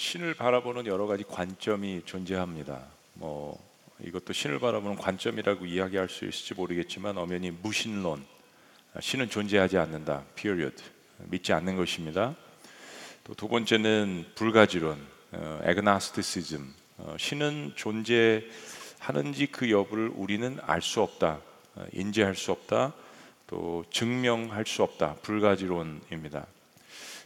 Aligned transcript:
신을 0.00 0.32
바라보는 0.32 0.86
여러 0.86 1.06
가지 1.06 1.24
관점이 1.24 2.04
존재합니다. 2.06 2.86
뭐 3.12 3.62
이것도 4.02 4.32
신을 4.32 4.58
바라보는 4.58 4.96
관점이라고 4.96 5.66
이야기할 5.66 6.08
수 6.08 6.24
있을지 6.24 6.54
모르겠지만 6.54 7.18
엄연히 7.18 7.50
무신론, 7.50 8.24
신은 8.98 9.28
존재하지 9.28 9.76
않는다. 9.76 10.24
period. 10.36 10.82
믿지 11.24 11.52
않는 11.52 11.76
것입니다. 11.76 12.34
또 13.24 13.34
두 13.34 13.46
번째는 13.46 14.24
불가지론, 14.36 15.06
어, 15.32 15.60
agnosticism. 15.68 16.72
어, 16.96 17.16
신은 17.18 17.72
존재하는지 17.76 19.48
그 19.52 19.70
여부를 19.70 20.12
우리는 20.14 20.58
알 20.62 20.80
수 20.80 21.02
없다, 21.02 21.40
어, 21.74 21.84
인지할 21.92 22.36
수 22.36 22.52
없다, 22.52 22.94
또 23.46 23.84
증명할 23.90 24.64
수 24.64 24.82
없다. 24.82 25.16
불가지론입니다. 25.16 26.46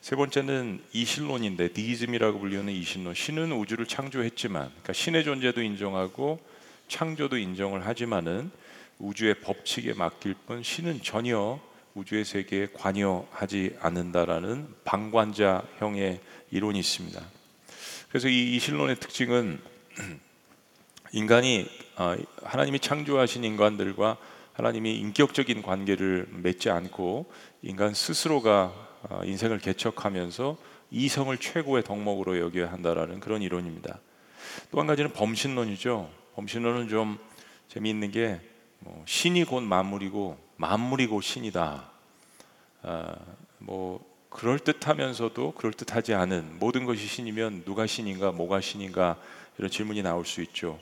세 0.05 0.16
번째는 0.16 0.82
이신론인데 0.93 1.68
디이즘이라고 1.68 2.39
불리는 2.39 2.71
이신론. 2.71 3.14
신은 3.14 3.53
우주를 3.53 3.86
창조했지만, 3.86 4.68
그러니까 4.68 4.93
신의 4.93 5.25
존재도 5.25 5.62
인정하고 5.62 6.40
창조도 6.89 7.39
인정을 7.39 7.86
하지만은 7.86 8.50
우주의 8.98 9.32
법칙에 9.32 9.95
맡길 9.95 10.35
뿐 10.46 10.62
신은 10.62 11.03
전혀 11.03 11.59
우주의 11.95 12.26
세계에 12.26 12.68
관여하지 12.75 13.76
않는다라는 13.81 14.68
방관자형의 14.85 16.21
이론이 16.50 16.79
있습니다. 16.81 17.23
그래서 18.11 18.29
이 18.29 18.57
이신론의 18.57 18.96
특징은 18.96 19.59
인간이 21.12 21.67
아, 21.96 22.14
하나님이 22.43 22.79
창조하신 22.79 23.43
인간들과 23.43 24.18
하나님이 24.53 24.98
인격적인 24.98 25.62
관계를 25.62 26.29
맺지 26.31 26.68
않고 26.68 27.32
인간 27.62 27.95
스스로가 27.95 28.64
어, 28.75 28.93
인생을 29.25 29.58
개척하면서 29.58 30.57
이성을 30.90 31.36
최고의 31.39 31.85
덕목으로 31.85 32.39
여겨야 32.41 32.70
한다라는 32.72 33.20
그런 33.20 33.42
이론입니다. 33.42 33.98
또 34.70 34.81
한 34.81 34.86
가지는 34.86 35.12
범신론이죠. 35.12 36.11
범신론은 36.34 36.89
좀 36.89 37.19
재미있는 37.69 38.11
게 38.11 38.55
뭐 38.84 39.03
신이 39.06 39.45
곧 39.45 39.62
만물이고 39.62 40.39
만물이 40.56 41.06
곧 41.06 41.23
신이다. 41.23 41.91
아, 42.83 43.17
뭐 43.59 44.05
그럴 44.28 44.59
듯하면서도 44.59 45.53
그럴 45.53 45.73
듯하지 45.73 46.12
않은 46.12 46.59
모든 46.59 46.84
것이 46.84 47.06
신이면 47.06 47.65
누가 47.65 47.87
신인가, 47.87 48.31
뭐가 48.31 48.61
신인가 48.61 49.17
이런 49.59 49.71
질문이 49.71 50.03
나올 50.03 50.27
수 50.27 50.43
있죠. 50.43 50.78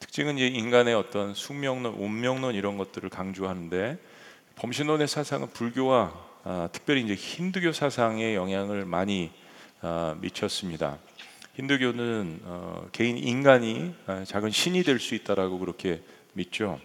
특징은 0.00 0.36
이제 0.38 0.48
인간의 0.48 0.94
어떤 0.94 1.34
숙명론, 1.34 1.94
운명론 1.94 2.54
이런 2.54 2.76
것들을 2.78 3.08
강조하는데 3.10 3.98
범신론의 4.56 5.06
사상은 5.06 5.48
불교와 5.50 6.26
아, 6.48 6.68
특별히 6.70 7.02
이제 7.02 7.16
힌두교 7.16 7.72
사상에 7.72 8.36
영향을 8.36 8.84
많이 8.84 9.32
아, 9.80 10.16
미쳤습니다. 10.20 10.96
힌두교는 11.56 12.40
어, 12.44 12.86
개인 12.92 13.18
인간이 13.18 13.92
아, 14.06 14.22
작은 14.24 14.52
신이 14.52 14.84
될 14.84 15.00
수 15.00 15.16
있다라고 15.16 15.58
그렇게 15.58 16.02
믿죠. 16.34 16.80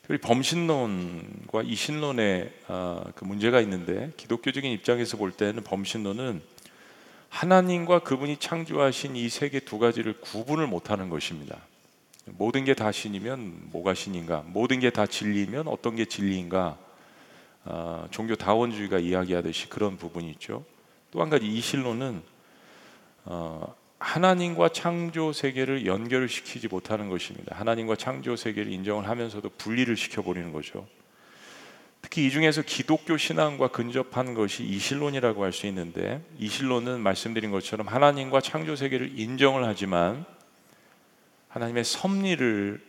특히 0.00 0.16
범신론과 0.16 1.64
이신론의 1.64 2.50
아, 2.68 3.04
그 3.14 3.26
문제가 3.26 3.60
있는데 3.60 4.10
기독교적인 4.16 4.72
입장에서 4.72 5.18
볼 5.18 5.32
때는 5.32 5.64
범신론은 5.64 6.40
하나님과 7.28 7.98
그분이 7.98 8.38
창조하신 8.38 9.16
이 9.16 9.28
세계 9.28 9.60
두 9.60 9.78
가지를 9.78 10.14
구분을 10.18 10.66
못하는 10.66 11.10
것입니다. 11.10 11.58
모든 12.24 12.64
게 12.64 12.72
다 12.72 12.90
신이면 12.90 13.68
뭐가 13.70 13.92
신인가? 13.92 14.44
모든 14.46 14.80
게 14.80 14.88
다 14.88 15.04
진리면 15.06 15.68
어떤 15.68 15.94
게 15.94 16.06
진리인가? 16.06 16.78
어, 17.64 18.06
종교 18.10 18.34
다원주의가 18.34 18.98
이야기하듯이 18.98 19.68
그런 19.68 19.96
부분이 19.96 20.30
있죠. 20.32 20.64
또 21.10 21.20
한 21.20 21.30
가지 21.30 21.46
이실론은 21.46 22.22
어, 23.24 23.74
하나님과 23.98 24.70
창조 24.70 25.32
세계를 25.32 25.86
연결을 25.86 26.28
시키지 26.28 26.66
못하는 26.68 27.08
것입니다. 27.08 27.54
하나님과 27.56 27.96
창조 27.96 28.34
세계를 28.34 28.72
인정을 28.72 29.08
하면서도 29.08 29.48
분리를 29.58 29.96
시켜버리는 29.96 30.52
거죠. 30.52 30.88
특히 32.00 32.26
이 32.26 32.30
중에서 32.30 32.62
기독교 32.62 33.16
신앙과 33.16 33.68
근접한 33.68 34.34
것이 34.34 34.64
이실론이라고 34.64 35.44
할 35.44 35.52
수 35.52 35.68
있는데 35.68 36.20
이실론은 36.38 37.00
말씀드린 37.00 37.52
것처럼 37.52 37.86
하나님과 37.86 38.40
창조 38.40 38.74
세계를 38.74 39.20
인정을 39.20 39.64
하지만 39.64 40.24
하나님의 41.50 41.84
섭리를 41.84 42.82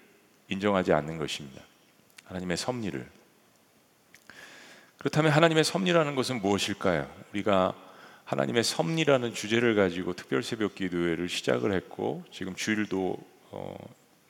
인정하지 0.49 0.93
않는 0.93 1.19
것입니다. 1.19 1.61
하나님의 2.25 2.57
섭리를 2.57 3.07
그렇다면 5.03 5.33
하나님의 5.33 5.65
섭리라는 5.65 6.15
것은 6.15 6.41
무엇일까요? 6.41 7.05
우리가 7.33 7.73
하나님의 8.23 8.63
섭리라는 8.63 9.33
주제를 9.33 9.75
가지고 9.75 10.13
특별 10.13 10.43
새벽 10.43 10.75
기도회를 10.75 11.27
시작을 11.27 11.73
했고 11.73 12.23
지금 12.31 12.55
주일도 12.55 13.17
어, 13.51 13.75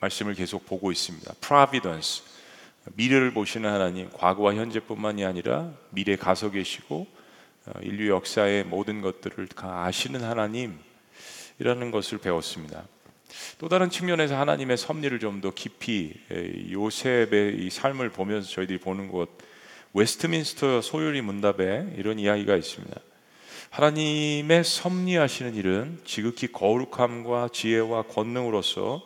말씀을 0.00 0.34
계속 0.34 0.66
보고 0.66 0.90
있습니다. 0.90 1.32
Providence 1.40 2.24
미래를 2.96 3.32
보시는 3.32 3.70
하나님, 3.70 4.10
과거와 4.10 4.56
현재뿐만이 4.56 5.24
아니라 5.24 5.70
미래 5.90 6.16
가서 6.16 6.50
계시고 6.50 7.06
어, 7.66 7.72
인류 7.80 8.10
역사의 8.10 8.64
모든 8.64 9.00
것들을 9.00 9.46
다 9.46 9.84
아시는 9.84 10.24
하나님이라는 10.24 11.92
것을 11.92 12.18
배웠습니다. 12.18 12.82
또 13.58 13.68
다른 13.68 13.90
측면에서 13.90 14.36
하나님의 14.36 14.76
섭리를 14.76 15.20
좀 15.20 15.40
더 15.40 15.52
깊이 15.54 16.14
요셉의 16.72 17.64
이 17.64 17.70
삶을 17.70 18.10
보면서 18.10 18.48
저희들이 18.48 18.78
보는 18.80 19.06
것 19.06 19.28
웨스트민스터 19.94 20.80
소요리 20.80 21.22
문답에 21.22 21.94
이런 21.96 22.18
이야기가 22.18 22.56
있습니다. 22.56 23.00
하나님의 23.70 24.64
섭리하시는 24.64 25.54
일은 25.54 26.00
지극히 26.04 26.50
거룩함과 26.50 27.50
지혜와 27.52 28.02
권능으로서 28.02 29.02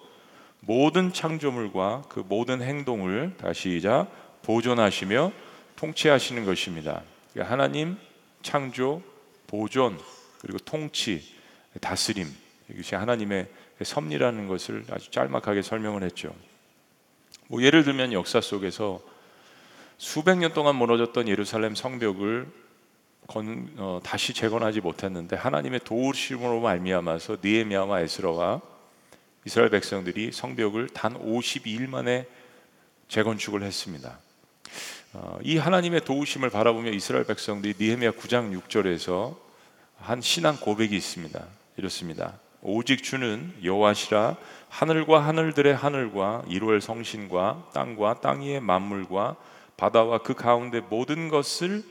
모든 0.61 1.13
창조물과 1.13 2.05
그 2.09 2.25
모든 2.27 2.63
행동을 2.63 3.35
다시 3.37 3.77
이자 3.77 4.09
보존하시며 4.43 5.33
통치하시는 5.77 6.45
것입니다. 6.47 7.03
그러니까 7.33 7.53
하나님 7.53 7.99
창조, 8.43 9.03
보존, 9.47 9.99
그리고 10.41 10.59
통치, 10.59 11.23
다스림 11.83 12.27
이것이 12.71 12.95
하나님의 12.95 13.47
섭리라는 13.83 14.49
것을 14.49 14.85
아주 14.91 15.11
짤막하게 15.11 15.61
설명을 15.63 16.03
했죠. 16.03 16.35
뭐 17.49 17.63
예를 17.63 17.85
들면 17.85 18.15
역사 18.15 18.41
속에서 18.41 19.01
수백 19.99 20.39
년 20.39 20.53
동안 20.53 20.77
무너졌던 20.77 21.27
예루살렘 21.27 21.75
성벽을 21.75 22.47
건, 23.27 23.69
어, 23.77 24.01
다시 24.03 24.33
재건하지 24.33 24.81
못했는데 24.81 25.35
하나님의 25.35 25.81
도우심으로 25.81 26.61
말미암아서 26.61 27.39
느헤미야와 27.43 28.01
에스라와 28.03 28.61
이스라엘 29.45 29.71
백성들이 29.71 30.31
성벽을 30.31 30.91
단 30.91 31.15
52일 31.15 31.89
만에 31.89 32.27
재건축을 33.09 33.65
했습니다. 33.65 34.21
어, 35.15 35.39
이 35.43 35.59
하나님의 35.59 36.05
도우심을 36.05 36.51
바라보며 36.51 36.93
이스라엘 36.93 37.25
백성들이 37.25 37.75
느헤미야 37.79 38.13
9장 38.13 38.57
6절에서 38.57 39.37
한 39.99 40.21
신앙 40.21 40.57
고백이 40.57 40.97
있습니다. 40.97 41.45
이렇습니다. 41.77 42.39
오직 42.63 43.03
주는 43.03 43.53
여호와시라 43.65 44.37
하늘과 44.69 45.27
하늘들의 45.27 45.75
하늘과 45.75 46.45
이루엘 46.47 46.81
성신과 46.81 47.71
땅과 47.75 48.21
땅 48.21 48.43
위의 48.43 48.61
만물과 48.61 49.37
바다와 49.79 50.19
그 50.19 50.35
가운데 50.35 50.81
모든 50.81 51.29
것을 51.29 51.83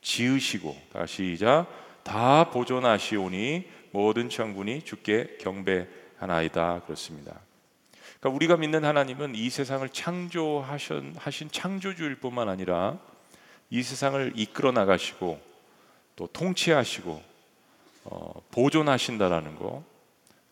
지으시고 0.00 0.74
다시 0.92 1.32
이자 1.32 1.66
다 2.02 2.50
보존하시오니 2.50 3.68
모든 3.90 4.30
천군이 4.30 4.82
주께 4.82 5.36
경배하나이다 5.40 6.82
그렇습니다. 6.86 7.38
그러니까 8.20 8.36
우리가 8.36 8.56
믿는 8.56 8.84
하나님은 8.84 9.34
이 9.34 9.50
세상을 9.50 9.86
창조하신 9.88 11.16
하신 11.18 11.50
창조주일 11.50 12.14
뿐만 12.16 12.48
아니라 12.48 12.98
이 13.70 13.82
세상을 13.82 14.32
이끌어 14.36 14.70
나가시고 14.70 15.40
또 16.14 16.26
통치하시고 16.28 17.22
어, 18.04 18.42
보존하신다라는 18.52 19.56
거 19.56 19.82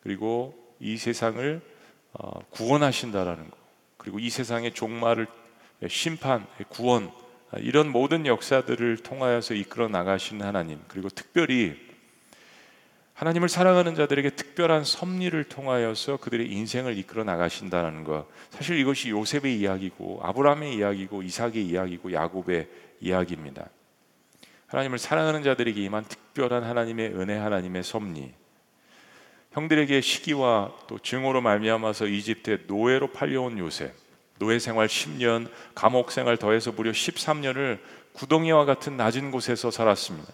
그리고 0.03 0.75
이 0.81 0.97
세상을 0.97 1.61
어, 2.15 2.41
구원하신다라는 2.51 3.49
거 3.49 3.57
그리고 3.97 4.19
이 4.19 4.29
세상의 4.29 4.73
종말을 4.73 5.29
심판, 5.89 6.47
구원 6.69 7.11
이런 7.59 7.91
모든 7.91 8.27
역사들을 8.27 8.99
통하여서 8.99 9.55
이끌어 9.55 9.89
나가시는 9.89 10.45
하나님 10.45 10.81
그리고 10.89 11.09
특별히 11.09 11.77
하나님을 13.15 13.51
사랑하는 13.51 13.97
자들에게 13.97 14.31
특별한 14.31 14.85
섭리를 14.85 15.45
통하여서 15.45 16.17
그들의 16.19 16.51
인생을 16.51 16.97
이끌어 16.97 17.23
나가신다는 17.23 18.03
것. 18.03 18.27
사실 18.49 18.79
이것이 18.79 19.11
요셉의 19.11 19.59
이야기고 19.59 20.21
아브라함의 20.23 20.77
이야기고 20.77 21.23
이삭의 21.23 21.67
이야기고 21.67 22.15
야곱의 22.15 22.69
이야기입니다. 23.01 23.69
하나님을 24.69 24.99
사랑하는 24.99 25.43
자들에게 25.43 25.83
임한 25.83 26.05
특별한 26.05 26.63
하나님의 26.63 27.09
은혜 27.15 27.37
하나님의 27.37 27.83
섭리. 27.83 28.33
형들에게 29.53 30.01
시기와 30.01 30.73
또 30.87 30.99
증오로 30.99 31.43
말미암아서 31.43 32.07
이집트에 32.07 32.61
노예로 32.69 33.09
팔려온 33.09 33.59
요셉 33.59 33.93
노예 34.41 34.59
생활 34.59 34.89
10년, 34.89 35.49
감옥 35.75 36.11
생활 36.11 36.39
더해서 36.39 36.73
무려 36.73 36.91
13년을 36.93 37.79
구덩이와 38.15 38.65
같은 38.65 38.97
낮은 38.97 39.31
곳에서 39.31 39.71
살았습니다. 39.71 40.33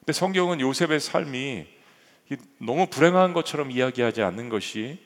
근데 0.00 0.12
성경은 0.14 0.60
요셉의 0.60 0.98
삶이 0.98 1.66
너무 2.58 2.86
불행한 2.86 3.34
것처럼 3.34 3.70
이야기하지 3.70 4.22
않는 4.22 4.48
것이 4.48 4.98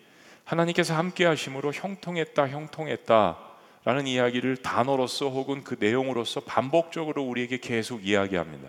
하나님께서 0.45 0.95
함께 0.95 1.25
하심으로 1.25 1.73
형통했다, 1.73 2.49
형통했다. 2.49 3.39
라는 3.85 4.07
이야기를 4.07 4.59
단어로서 4.59 5.29
혹은 5.29 5.63
그 5.63 5.77
내용으로서 5.79 6.41
반복적으로 6.41 7.23
우리에게 7.25 7.59
계속 7.59 8.07
이야기합니다. 8.07 8.69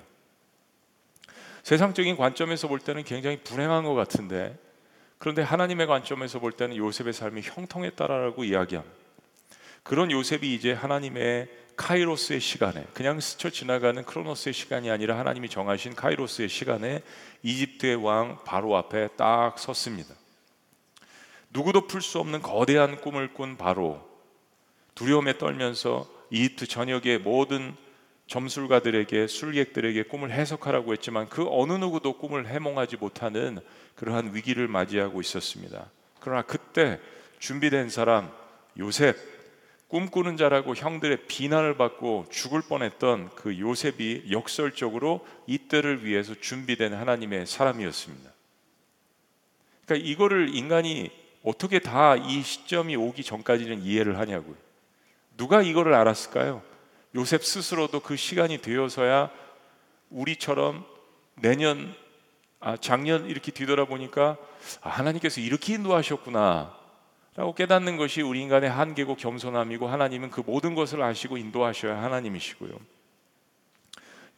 세상적인 1.61 2.17
관점에서 2.17 2.67
볼 2.67 2.79
때는 2.79 3.03
굉장히 3.03 3.37
불행한 3.37 3.83
것 3.83 3.93
같은데 3.93 4.57
그런데 5.17 5.43
하나님의 5.43 5.85
관점에서 5.85 6.39
볼 6.39 6.51
때는 6.51 6.77
요셉의 6.77 7.13
삶이 7.13 7.41
형통했다라고 7.43 8.43
이야기합니다. 8.43 9.06
그런 9.87 10.11
요셉이 10.11 10.53
이제 10.53 10.73
하나님의 10.73 11.47
카이로스의 11.77 12.41
시간에 12.41 12.85
그냥 12.93 13.21
스쳐 13.21 13.49
지나가는 13.49 14.03
크로노스의 14.03 14.51
시간이 14.51 14.91
아니라 14.91 15.17
하나님이 15.17 15.47
정하신 15.47 15.95
카이로스의 15.95 16.49
시간에 16.49 17.01
이집트의 17.41 17.95
왕 17.95 18.37
바로 18.43 18.75
앞에 18.75 19.07
딱 19.15 19.57
섰습니다. 19.57 20.13
누구도 21.51 21.87
풀 21.87 22.01
수 22.01 22.19
없는 22.19 22.41
거대한 22.41 22.99
꿈을 22.99 23.33
꾼 23.33 23.55
바로 23.55 24.05
두려움에 24.93 25.37
떨면서 25.37 26.05
이집트 26.31 26.67
전역의 26.67 27.19
모든 27.19 27.73
점술가들에게 28.27 29.27
술객들에게 29.27 30.03
꿈을 30.03 30.31
해석하라고 30.31 30.91
했지만 30.91 31.29
그 31.29 31.47
어느 31.49 31.71
누구도 31.71 32.17
꿈을 32.17 32.45
해몽하지 32.45 32.97
못하는 32.97 33.59
그러한 33.95 34.35
위기를 34.35 34.67
맞이하고 34.67 35.21
있었습니다. 35.21 35.89
그러나 36.19 36.41
그때 36.41 36.99
준비된 37.39 37.89
사람 37.89 38.29
요셉 38.77 39.36
꿈꾸는 39.87 40.35
자라고 40.35 40.75
형들의 40.75 41.27
비난을 41.27 41.77
받고 41.77 42.25
죽을 42.29 42.61
뻔했던 42.61 43.31
그 43.35 43.57
요셉이 43.57 44.25
역설적으로 44.31 45.25
이때를 45.47 46.03
위해서 46.03 46.35
준비된 46.35 46.93
하나님의 46.93 47.45
사람이었습니다. 47.45 48.31
그러니까 49.85 50.07
이거를 50.09 50.53
인간이 50.53 51.09
어떻게 51.43 51.79
다 51.79 52.17
이 52.17 52.41
시점이 52.43 52.97
오기 52.97 53.23
전까지는 53.23 53.81
이해를 53.81 54.19
하냐고요. 54.19 54.55
누가 55.37 55.61
이거를 55.61 55.93
알았을까요? 55.93 56.61
요셉 57.15 57.45
스스로도 57.45 58.01
그 58.01 58.17
시간이 58.17 58.57
되어서야 58.57 59.31
우리처럼 60.09 60.85
내년 61.35 61.95
아 62.59 62.75
작년 62.75 63.29
이렇게 63.29 63.51
뒤돌아보니까 63.51 64.35
아, 64.81 64.89
하나님께서 64.89 65.39
이렇게 65.39 65.75
인도하셨구나 65.75 66.75
라고 67.37 67.53
깨닫는 67.53 67.97
것이 67.97 68.23
우리 68.23 68.41
인간의 68.41 68.67
한계고 68.67 69.15
겸손함이고 69.15 69.87
하나님은 69.87 70.31
그 70.31 70.41
모든 70.41 70.73
것을 70.73 71.03
아시고 71.03 71.37
인도하셔야 71.37 72.01
하나님이시고요. 72.01 72.71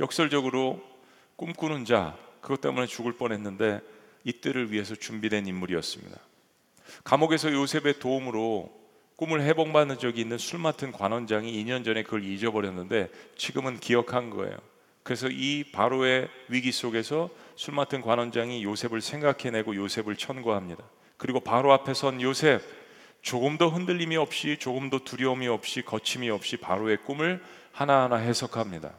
역설적으로 0.02 0.82
꿈꾸는 1.38 1.86
자 1.86 2.18
그것 2.42 2.60
때문에 2.60 2.88
죽을 2.88 3.14
뻔했는데 3.14 3.80
이때를 4.26 4.74
위해서 4.74 4.96
준비된 4.96 5.48
인물이었습니다. 5.48 6.20
감옥에서 7.06 7.54
요셉의 7.54 8.00
도움으로 8.00 8.70
꿈을 9.16 9.44
회복받는 9.44 9.98
적이 9.98 10.20
있는 10.20 10.38
술 10.38 10.60
맡은 10.60 10.92
관원장이 10.92 11.54
2년 11.64 11.86
전에 11.86 12.04
그걸 12.04 12.26
잊어버렸는데 12.26 13.10
지금은 13.38 13.80
기억한 13.80 14.30
거예요. 14.30 14.58
그래서 15.04 15.30
이 15.30 15.64
바로의 15.72 16.28
위기 16.50 16.74
속에서 16.74 17.30
술 17.56 17.76
맡은 17.76 18.02
관원장이 18.02 18.62
요셉을 18.66 19.00
생각해내고 19.00 19.78
요셉을 19.78 20.18
천거합니다. 20.18 20.84
그리고 21.16 21.40
바로 21.42 21.72
앞에 21.74 21.94
선 21.94 22.22
요셉 22.22 22.79
조금도 23.22 23.70
흔들림이 23.70 24.18
없이 24.18 24.58
조금도 24.60 25.04
두려움이 25.04 25.48
없이 25.48 25.82
거침이 25.82 26.30
없이 26.30 26.58
바로의 26.58 27.04
꿈을 27.04 27.44
하나하나 27.72 28.18
해석합니다. 28.18 28.94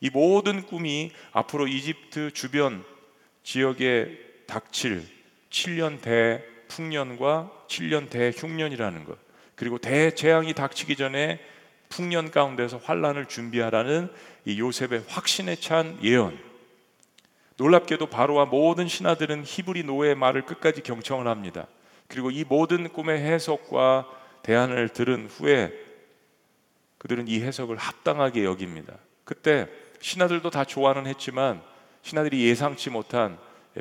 이 0.00 0.10
모든 0.10 0.62
꿈이 0.62 1.12
앞으로 1.32 1.68
이집트 1.68 2.32
주변 2.32 2.84
지역에 3.42 4.18
닥칠 4.46 5.02
7년 5.50 6.00
대풍년과 6.00 7.64
7년 7.68 8.10
대흉년이라는 8.10 9.04
것 9.04 9.18
그리고 9.54 9.78
대재앙이 9.78 10.52
닥치기 10.52 10.96
전에 10.96 11.40
풍년 11.88 12.30
가운데서 12.30 12.78
환란을 12.78 13.26
준비하라는 13.26 14.10
이 14.44 14.60
요셉의 14.60 15.04
확신에 15.08 15.56
찬 15.56 15.98
예언. 16.02 16.38
놀랍게도 17.56 18.06
바로와 18.06 18.46
모든 18.46 18.86
신하들은 18.86 19.44
히브리 19.46 19.84
노예의 19.84 20.14
말을 20.14 20.42
끝까지 20.42 20.82
경청을 20.82 21.26
합니다. 21.26 21.66
그리고 22.08 22.30
이 22.30 22.44
모든 22.44 22.88
꿈의 22.88 23.20
해석과 23.20 24.08
대안을 24.42 24.90
들은 24.90 25.26
후에 25.26 25.72
그들은 26.98 27.28
이 27.28 27.40
해석을 27.40 27.76
합당하게 27.76 28.44
여깁니다. 28.44 28.94
그때 29.24 29.68
신하들도 30.00 30.50
다 30.50 30.64
좋아는 30.64 31.06
했지만 31.06 31.62
신하들이 32.02 32.46
예상치 32.46 32.90
못한 32.90 33.38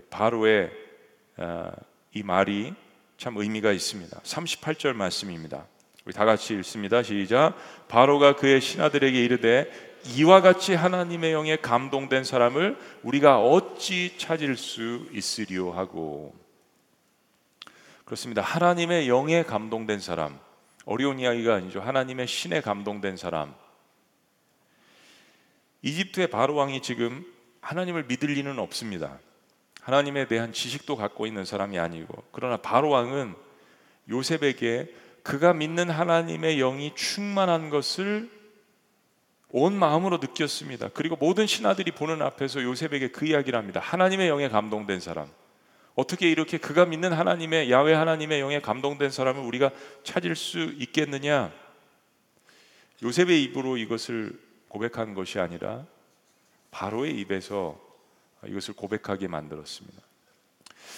바로의 0.10 0.72
아, 1.38 1.72
이 2.13 2.24
말이 2.24 2.74
참 3.18 3.38
의미가 3.38 3.72
있습니다. 3.72 4.19
38절 4.19 4.94
말씀입니다. 4.94 5.66
우리 6.06 6.13
다 6.13 6.25
같이 6.25 6.54
읽습니다. 6.56 7.01
시작. 7.04 7.56
바로가 7.88 8.36
그의 8.36 8.62
신하들에게 8.62 9.24
이르되 9.24 9.71
이와 10.16 10.42
같이 10.42 10.75
하나님의 10.75 11.33
영에 11.33 11.56
감동된 11.57 12.24
사람을 12.24 12.78
우리가 13.04 13.42
어찌 13.42 14.16
찾을 14.18 14.56
수 14.56 15.07
있으리요 15.12 15.71
하고 15.71 16.33
그렇습니다. 18.06 18.42
하나님의 18.42 19.10
영에 19.10 19.44
감동된 19.44 20.00
사람. 20.00 20.40
어려운 20.86 21.19
이야기가 21.19 21.56
아니죠. 21.56 21.81
하나님의 21.81 22.28
신에 22.28 22.62
감동된 22.62 23.18
사람. 23.18 23.54
이집트의 25.81 26.28
바로 26.28 26.56
왕이 26.56 26.81
지금 26.81 27.25
하나님을 27.62 28.06
믿을 28.06 28.30
리는 28.30 28.57
없습니다. 28.60 29.19
하나님에 29.81 30.28
대한 30.28 30.54
지식도 30.54 30.96
갖고 30.96 31.28
있는 31.28 31.46
사람이 31.46 31.78
아니고 31.78 32.24
그러나 32.31 32.57
바로 32.57 32.90
왕은 32.90 33.36
요셉에게 34.10 34.94
그가 35.24 35.54
믿는 35.54 35.90
하나님의 35.90 36.57
영이 36.57 36.94
충만한 36.96 37.72
것을 37.72 38.30
온 39.50 39.74
마음으로 39.74 40.18
느꼈습니다. 40.18 40.90
그리고 40.94 41.16
모든 41.16 41.48
신하들이 41.48 41.92
보는 41.92 42.22
앞에서 42.22 42.62
요셉에게 42.62 43.10
그 43.10 43.25
이야기를 43.25 43.57
합니다. 43.57 43.80
하나님의 43.80 44.28
영에 44.28 44.50
감동된 44.50 45.00
사람. 45.00 45.28
어떻게 45.95 46.30
이렇게 46.30 46.57
그가 46.57 46.86
믿는 46.86 47.13
하나님의 47.13 47.71
야외 47.71 47.94
하나님의 47.94 48.42
영에 48.42 48.59
감동된 48.59 49.09
사람을 49.09 49.42
우리가 49.42 49.71
찾을 50.03 50.36
수 50.36 50.59
있겠느냐? 50.77 51.51
요셉의 53.01 53.44
입으로 53.44 53.77
이것을 53.77 54.38
고백한 54.68 55.13
것이 55.13 55.39
아니라 55.39 55.86
바로의 56.71 57.18
입에서 57.19 57.80
이것을 58.45 58.74
고백하게 58.74 59.27
만들었습니다. 59.27 60.01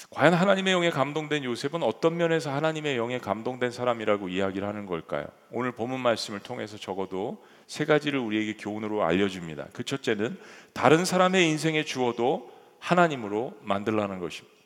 과연 0.10 0.34
하나님의 0.34 0.74
영에 0.74 0.90
감동된 0.90 1.44
요셉은 1.44 1.84
어떤 1.84 2.18
면에서 2.18 2.52
하나님의 2.52 2.98
영에 2.98 3.20
감동된 3.20 3.72
사람이라고 3.72 4.30
이야기를 4.30 4.68
하는 4.68 4.86
걸까요? 4.86 5.28
오늘 5.52 5.72
본문 5.72 6.00
말씀을 6.00 6.40
통해서 6.40 6.78
적어도 6.78 7.44
세 7.68 7.86
가지를 7.86 8.20
우리에게 8.20 8.56
교훈으로 8.58 9.04
알려줍니다. 9.04 9.68
그 9.74 9.84
첫째는 9.84 10.40
다른 10.74 11.06
사람의 11.06 11.48
인생에 11.50 11.84
주어도 11.84 12.52
하나님으로 12.80 13.58
만들라는 13.62 14.20
것입니다. 14.20 14.57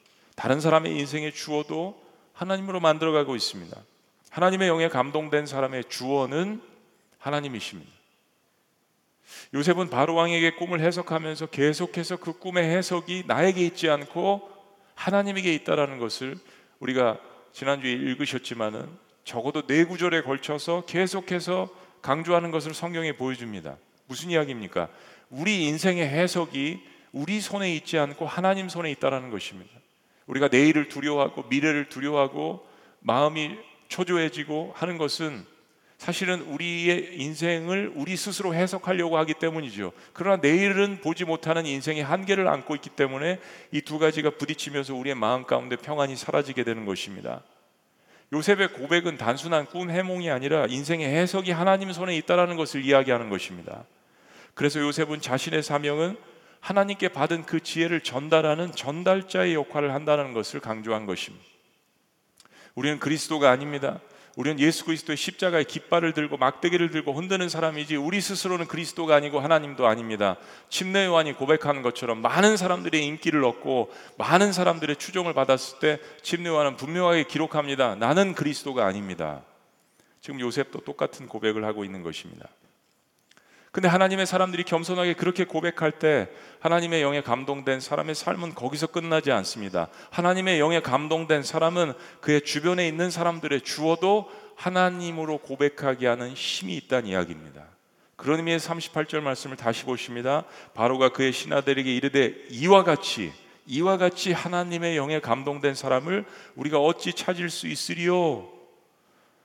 다른 0.41 0.59
사람의 0.59 0.97
인생의 0.97 1.35
주어도 1.35 2.01
하나님으로 2.33 2.79
만들어가고 2.79 3.35
있습니다. 3.35 3.77
하나님의 4.31 4.69
영에 4.69 4.87
감동된 4.87 5.45
사람의 5.45 5.83
주어는 5.87 6.63
하나님이십니다. 7.19 7.91
요셉은 9.53 9.91
바로 9.91 10.15
왕에게 10.15 10.55
꿈을 10.55 10.79
해석하면서 10.79 11.45
계속해서 11.45 12.17
그 12.17 12.39
꿈의 12.39 12.63
해석이 12.75 13.25
나에게 13.27 13.63
있지 13.67 13.87
않고 13.91 14.49
하나님에게 14.95 15.53
있다라는 15.53 15.99
것을 15.99 16.39
우리가 16.79 17.19
지난주에 17.53 17.91
읽으셨지만은 17.91 18.89
적어도 19.23 19.67
네 19.67 19.83
구절에 19.83 20.23
걸쳐서 20.23 20.85
계속해서 20.87 21.69
강조하는 22.01 22.49
것을 22.49 22.73
성경에 22.73 23.11
보여줍니다. 23.11 23.77
무슨 24.07 24.31
이야기입니까? 24.31 24.89
우리 25.29 25.67
인생의 25.67 26.09
해석이 26.09 26.81
우리 27.11 27.39
손에 27.39 27.75
있지 27.75 27.99
않고 27.99 28.25
하나님 28.25 28.69
손에 28.69 28.89
있다라는 28.89 29.29
것입니다. 29.29 29.80
우리가 30.31 30.47
내일을 30.49 30.87
두려워하고 30.87 31.43
미래를 31.49 31.89
두려워하고 31.89 32.65
마음이 33.01 33.57
초조해지고 33.89 34.71
하는 34.75 34.97
것은 34.97 35.45
사실은 35.97 36.41
우리의 36.41 37.19
인생을 37.19 37.91
우리 37.95 38.15
스스로 38.15 38.55
해석하려고 38.55 39.17
하기 39.19 39.35
때문이죠. 39.35 39.91
그러나 40.13 40.41
내일은 40.41 40.99
보지 41.01 41.25
못하는 41.25 41.65
인생의 41.65 42.03
한계를 42.03 42.47
안고 42.47 42.75
있기 42.75 42.89
때문에 42.91 43.39
이 43.71 43.81
두 43.81 43.99
가지가 43.99 44.31
부딪히면서 44.31 44.95
우리의 44.95 45.15
마음 45.15 45.43
가운데 45.43 45.75
평안이 45.75 46.15
사라지게 46.15 46.63
되는 46.63 46.85
것입니다. 46.85 47.43
요셉의 48.33 48.73
고백은 48.73 49.17
단순한 49.17 49.65
꿈 49.65 49.91
해몽이 49.91 50.31
아니라 50.31 50.65
인생의 50.67 51.07
해석이 51.07 51.51
하나님 51.51 51.91
손에 51.91 52.15
있다라는 52.17 52.55
것을 52.55 52.83
이야기하는 52.85 53.29
것입니다. 53.29 53.83
그래서 54.53 54.79
요셉은 54.79 55.19
자신의 55.19 55.61
사명은 55.61 56.17
하나님께 56.61 57.09
받은 57.09 57.45
그 57.45 57.59
지혜를 57.59 58.01
전달하는 58.01 58.71
전달자의 58.71 59.53
역할을 59.55 59.93
한다는 59.93 60.33
것을 60.33 60.59
강조한 60.59 61.05
것입니다. 61.05 61.45
우리는 62.75 62.99
그리스도가 62.99 63.49
아닙니다. 63.49 63.99
우리는 64.37 64.59
예수 64.59 64.85
그리스도의 64.85 65.17
십자가의 65.17 65.65
깃발을 65.65 66.13
들고 66.13 66.37
막대기를 66.37 66.91
들고 66.91 67.13
흔드는 67.13 67.49
사람이지 67.49 67.97
우리 67.97 68.21
스스로는 68.21 68.67
그리스도가 68.67 69.15
아니고 69.15 69.41
하나님도 69.41 69.85
아닙니다. 69.87 70.37
침례 70.69 71.05
요한이 71.05 71.33
고백하는 71.33 71.81
것처럼 71.81 72.21
많은 72.21 72.55
사람들의 72.55 73.03
인기를 73.05 73.43
얻고 73.43 73.91
많은 74.17 74.53
사람들의 74.53 74.95
추종을 74.95 75.33
받았을 75.33 75.79
때 75.79 75.99
침례 76.21 76.49
요한은 76.49 76.77
분명하게 76.77 77.25
기록합니다. 77.25 77.95
나는 77.95 78.33
그리스도가 78.33 78.85
아닙니다. 78.85 79.41
지금 80.21 80.39
요셉도 80.39 80.81
똑같은 80.81 81.27
고백을 81.27 81.65
하고 81.65 81.83
있는 81.83 82.03
것입니다. 82.03 82.47
근데 83.71 83.87
하나님의 83.87 84.25
사람들이 84.25 84.63
겸손하게 84.63 85.13
그렇게 85.13 85.45
고백할 85.45 85.93
때 85.93 86.27
하나님의 86.59 87.01
영에 87.01 87.21
감동된 87.21 87.79
사람의 87.79 88.15
삶은 88.15 88.53
거기서 88.53 88.87
끝나지 88.87 89.31
않습니다. 89.31 89.87
하나님의 90.09 90.59
영에 90.59 90.81
감동된 90.81 91.43
사람은 91.43 91.93
그의 92.19 92.41
주변에 92.41 92.85
있는 92.85 93.09
사람들의 93.09 93.61
주어도 93.61 94.29
하나님으로 94.55 95.37
고백하게 95.37 96.05
하는 96.07 96.33
힘이 96.33 96.75
있다는 96.75 97.07
이야기입니다. 97.07 97.63
그런 98.17 98.39
의미에서 98.39 98.73
38절 98.73 99.21
말씀을 99.21 99.55
다시 99.55 99.85
보십니다. 99.85 100.43
바로가 100.73 101.09
그의 101.09 101.31
신하들에게 101.31 101.95
이르되 101.95 102.35
이와 102.49 102.83
같이 102.83 103.31
이와 103.67 103.97
같이 103.97 104.33
하나님의 104.33 104.97
영에 104.97 105.21
감동된 105.21 105.75
사람을 105.75 106.25
우리가 106.55 106.77
어찌 106.79 107.13
찾을 107.13 107.49
수 107.49 107.67
있으리요? 107.67 108.50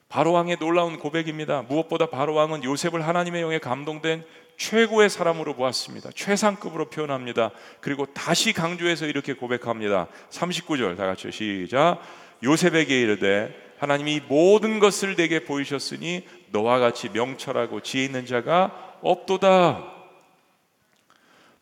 바로 0.09 0.33
왕의 0.33 0.59
놀라운 0.59 0.99
고백입니다. 0.99 1.63
무엇보다 1.63 2.07
바로 2.07 2.35
왕은 2.35 2.65
요셉을 2.65 3.07
하나님의 3.07 3.43
영에 3.43 3.59
감동된 3.59 4.25
최고의 4.57 5.11
사람으로 5.11 5.55
보았습니다. 5.55 6.11
최상급으로 6.15 6.89
표현합니다. 6.89 7.51
그리고 7.81 8.07
다시 8.07 8.53
강조해서 8.53 9.07
이렇게 9.07 9.35
고백합니다. 9.35 10.09
39절 10.31 10.97
다 10.97 11.07
같이 11.07 11.31
시작. 11.31 12.01
요셉에게 12.43 13.01
이르되 13.01 13.55
하나님이 13.79 14.23
모든 14.29 14.79
것을 14.79 15.17
내게 15.17 15.45
보이셨으니 15.45 16.27
너와 16.51 16.79
같이 16.79 17.11
명철하고 17.11 17.83
지혜 17.83 18.05
있는 18.05 18.25
자가 18.25 18.99
없도다. 19.03 19.93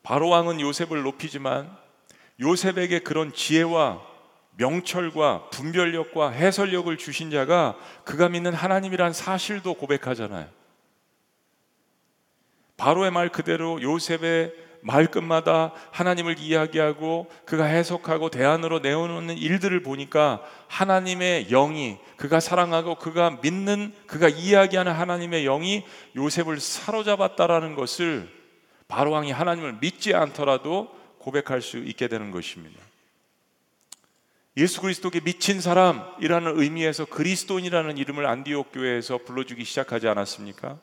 바로 0.02 0.28
왕은 0.28 0.60
요셉을 0.60 1.02
높이지만 1.02 1.74
요셉에게 2.40 3.00
그런 3.00 3.32
지혜와 3.32 4.13
명철과 4.56 5.50
분별력과 5.50 6.30
해설력을 6.30 6.96
주신 6.96 7.30
자가 7.30 7.76
그가 8.04 8.28
믿는 8.28 8.52
하나님이란 8.54 9.12
사실도 9.12 9.74
고백하잖아요. 9.74 10.48
바로의 12.76 13.10
말 13.10 13.28
그대로 13.28 13.80
요셉의 13.80 14.64
말끝마다 14.84 15.72
하나님을 15.92 16.38
이야기하고 16.38 17.30
그가 17.46 17.64
해석하고 17.64 18.28
대안으로 18.28 18.80
내어놓는 18.80 19.38
일들을 19.38 19.82
보니까 19.82 20.42
하나님의 20.68 21.48
영이 21.48 21.96
그가 22.16 22.38
사랑하고 22.38 22.96
그가 22.96 23.38
믿는 23.42 23.94
그가 24.06 24.28
이야기하는 24.28 24.92
하나님의 24.92 25.44
영이 25.44 25.84
요셉을 26.16 26.60
사로잡았다라는 26.60 27.76
것을 27.76 28.28
바로 28.86 29.12
왕이 29.12 29.32
하나님을 29.32 29.78
믿지 29.80 30.14
않더라도 30.14 30.94
고백할 31.18 31.62
수 31.62 31.78
있게 31.78 32.06
되는 32.06 32.30
것입니다. 32.30 32.83
예수 34.56 34.80
그리스도께 34.80 35.20
미친 35.20 35.60
사람이라는 35.60 36.60
의미에서 36.60 37.06
그리스도인이라는 37.06 37.98
이름을 37.98 38.24
안디옥 38.24 38.70
교회에서 38.72 39.18
불러주기 39.18 39.64
시작하지 39.64 40.06
않았습니까? 40.06 40.78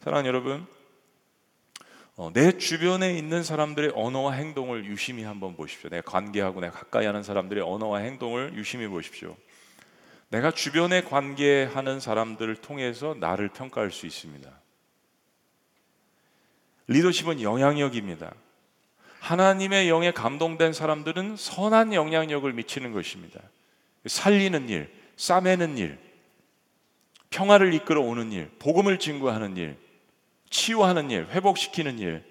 사랑하는 0.00 0.28
여러분, 0.28 0.66
어, 2.16 2.32
내 2.32 2.58
주변에 2.58 3.16
있는 3.16 3.44
사람들의 3.44 3.92
언어와 3.94 4.32
행동을 4.32 4.84
유심히 4.86 5.22
한번 5.22 5.54
보십시오. 5.54 5.90
내가 5.90 6.10
관계하고 6.10 6.60
내가 6.60 6.76
가까이 6.76 7.06
하는 7.06 7.22
사람들의 7.22 7.62
언어와 7.62 7.98
행동을 8.00 8.54
유심히 8.54 8.88
보십시오. 8.88 9.36
내가 10.28 10.50
주변에 10.50 11.02
관계하는 11.02 12.00
사람들을 12.00 12.56
통해서 12.56 13.14
나를 13.18 13.48
평가할 13.50 13.92
수 13.92 14.06
있습니다. 14.06 14.50
리더십은 16.88 17.42
영향력입니다. 17.42 18.34
하나님의 19.20 19.88
영에 19.88 20.12
감동된 20.12 20.72
사람들은 20.72 21.36
선한 21.36 21.92
영향력을 21.92 22.50
미치는 22.52 22.92
것입니다. 22.92 23.40
살리는 24.06 24.68
일, 24.68 24.90
싸매는 25.16 25.76
일, 25.76 25.98
평화를 27.30 27.74
이끌어 27.74 28.00
오는 28.00 28.32
일, 28.32 28.50
복음을 28.58 28.98
증거하는 28.98 29.56
일, 29.56 29.76
치유하는 30.50 31.10
일, 31.10 31.26
회복시키는 31.26 31.98
일. 31.98 32.24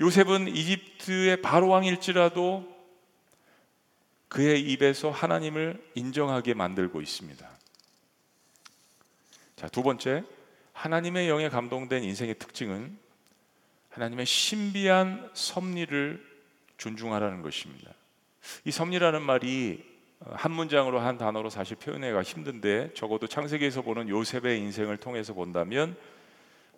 요셉은 0.00 0.48
이집트의 0.48 1.42
바로 1.42 1.68
왕일지라도 1.68 2.70
그의 4.28 4.62
입에서 4.62 5.10
하나님을 5.10 5.82
인정하게 5.94 6.54
만들고 6.54 7.02
있습니다. 7.02 7.50
자, 9.56 9.68
두 9.68 9.82
번째, 9.82 10.24
하나님의 10.72 11.28
영에 11.28 11.48
감동된 11.48 12.02
인생의 12.02 12.38
특징은 12.38 12.98
하나님의 13.92 14.26
신비한 14.26 15.30
섭리를 15.34 16.24
존중하라는 16.78 17.42
것입니다. 17.42 17.92
이 18.64 18.70
섭리라는 18.70 19.22
말이 19.22 19.84
한 20.30 20.52
문장으로 20.52 21.00
한 21.00 21.18
단어로 21.18 21.50
사실 21.50 21.76
표현하기가 21.76 22.22
힘든데 22.22 22.94
적어도 22.94 23.26
창세기에서 23.26 23.82
보는 23.82 24.08
요셉의 24.08 24.58
인생을 24.58 24.96
통해서 24.96 25.34
본다면 25.34 25.96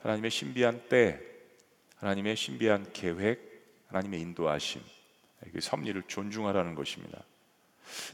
하나님의 0.03 0.31
신비한 0.31 0.83
때, 0.89 1.21
하나님의 1.99 2.37
신비한 2.37 2.93
계획, 2.93 3.41
하나님의 3.89 4.21
인도하심, 4.21 4.83
그 5.53 5.61
섭리를 5.61 6.03
존중하라는 6.07 6.75
것입니다. 6.75 7.23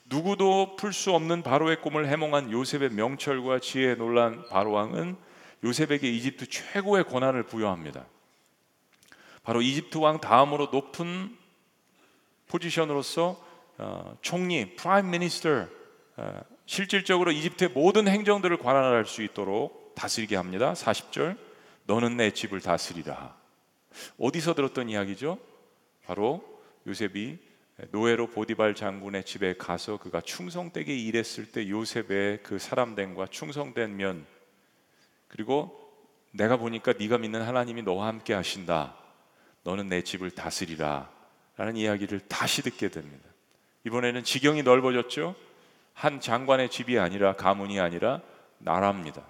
누구도 0.07 0.77
풀 0.77 0.93
수 0.93 1.13
없는 1.13 1.43
바로의 1.43 1.81
꿈을 1.81 2.09
해몽한 2.09 2.51
요셉의 2.53 2.91
명철과 2.91 3.61
지혜에 3.61 3.95
놀란 3.95 4.45
바로 4.49 4.73
왕은 4.73 5.17
요셉에게 5.65 6.09
이집트 6.09 6.49
최고의 6.49 7.05
권한을 7.05 7.45
부여합니다. 7.45 8.05
바로 9.43 9.63
이집트 9.63 9.99
왕 9.99 10.21
다음으로 10.21 10.69
높은 10.73 11.37
포지션으로서 12.49 13.43
어, 13.79 14.19
총리, 14.21 14.77
prime 14.77 15.11
minister, 15.11 15.67
어, 16.17 16.41
실질적으로 16.67 17.33
이집트의 17.33 17.71
모든 17.71 18.09
행정들을 18.09 18.59
관할할 18.59 19.07
수 19.07 19.23
있도록 19.23 19.95
다스리게 19.95 20.37
합니다. 20.37 20.75
40절, 20.75 21.39
너는 21.85 22.17
내 22.17 22.31
집을 22.31 22.61
다스리라. 22.61 23.35
어디서 24.19 24.55
들었던 24.55 24.89
이야기죠? 24.89 25.39
바로 26.05 26.45
요셉이 26.87 27.39
노예로 27.91 28.29
보디발 28.29 28.75
장군의 28.75 29.25
집에 29.25 29.57
가서 29.57 29.97
그가 29.97 30.21
충성되게 30.21 30.95
일했을 30.95 31.51
때 31.51 31.69
요셉의 31.69 32.43
그 32.43 32.59
사람됨과 32.59 33.29
충성된 33.29 33.97
면 33.97 34.27
그리고 35.29 35.77
내가 36.33 36.57
보니까 36.57 36.93
네가 36.93 37.19
믿는 37.19 37.43
하나님이 37.43 37.83
너와 37.83 38.07
함께 38.07 38.35
하신다. 38.35 39.00
너는 39.63 39.89
내 39.89 40.03
집을 40.03 40.31
다스리라 40.31 41.11
라는 41.57 41.77
이야기를 41.77 42.21
다시 42.21 42.63
듣게 42.63 42.89
됩니다. 42.89 43.29
이번에는 43.85 44.25
지경이 44.25 44.63
넓어졌죠. 44.63 45.35
한 45.93 46.21
장관의 46.21 46.71
집이 46.71 46.99
아니라 46.99 47.35
가문이 47.35 47.79
아니라 47.81 48.21
나라입니다. 48.59 49.23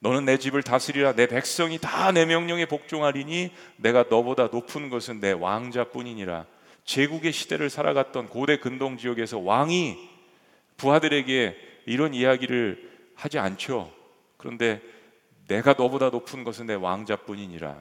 너는 0.00 0.24
내 0.24 0.38
집을 0.38 0.62
다스리라 0.62 1.14
내 1.14 1.26
백성이 1.26 1.78
다 1.78 2.12
내 2.12 2.24
명령에 2.26 2.66
복종하리니 2.66 3.52
내가 3.76 4.04
너보다 4.08 4.48
높은 4.48 4.90
것은 4.90 5.20
내 5.20 5.32
왕자뿐이니라. 5.32 6.46
제국의 6.84 7.32
시대를 7.32 7.70
살아갔던 7.70 8.28
고대 8.28 8.58
근동 8.58 8.96
지역에서 8.96 9.38
왕이 9.38 9.96
부하들에게 10.76 11.56
이런 11.86 12.14
이야기를 12.14 12.90
하지 13.14 13.38
않죠. 13.38 13.92
그런데 14.36 14.80
내가 15.48 15.74
너보다 15.76 16.10
높은 16.10 16.44
것은 16.44 16.66
내 16.66 16.74
왕자뿐이니라. 16.74 17.76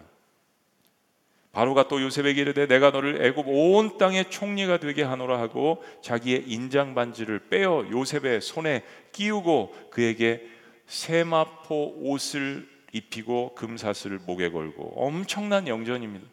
바로가 1.55 1.87
또 1.87 2.01
요셉에게 2.01 2.41
이르되 2.41 2.67
내가 2.67 2.91
너를 2.91 3.25
애굽 3.25 3.45
온 3.47 3.97
땅의 3.97 4.29
총리가 4.29 4.77
되게 4.79 5.03
하노라 5.03 5.39
하고 5.39 5.81
자기의 6.01 6.43
인장 6.47 6.93
반지를 6.93 7.47
빼어 7.49 7.87
요셉의 7.89 8.41
손에 8.41 8.83
끼우고 9.13 9.73
그에게 9.89 10.45
세마포 10.85 12.01
옷을 12.01 12.67
입히고 12.91 13.55
금사슬을 13.55 14.19
목에 14.25 14.49
걸고 14.49 14.95
엄청난 14.97 15.69
영전입니다. 15.69 16.27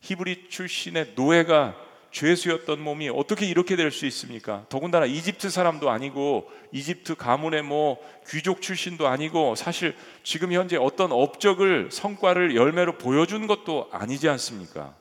히브리 0.00 0.48
출신의 0.48 1.12
노예가 1.14 1.76
죄수였던 2.16 2.80
몸이 2.80 3.10
어떻게 3.10 3.44
이렇게 3.44 3.76
될 3.76 3.90
수 3.90 4.06
있습니까? 4.06 4.64
더군다나 4.70 5.04
이집트 5.04 5.50
사람도 5.50 5.90
아니고 5.90 6.50
이집트 6.72 7.14
가문의 7.14 7.62
뭐 7.62 7.98
귀족 8.28 8.62
출신도 8.62 9.06
아니고 9.06 9.54
사실 9.54 9.94
지금 10.22 10.52
현재 10.52 10.76
어떤 10.76 11.12
업적을 11.12 11.90
성과를 11.92 12.56
열매로 12.56 12.96
보여준 12.96 13.46
것도 13.46 13.90
아니지 13.92 14.30
않습니까? 14.30 14.94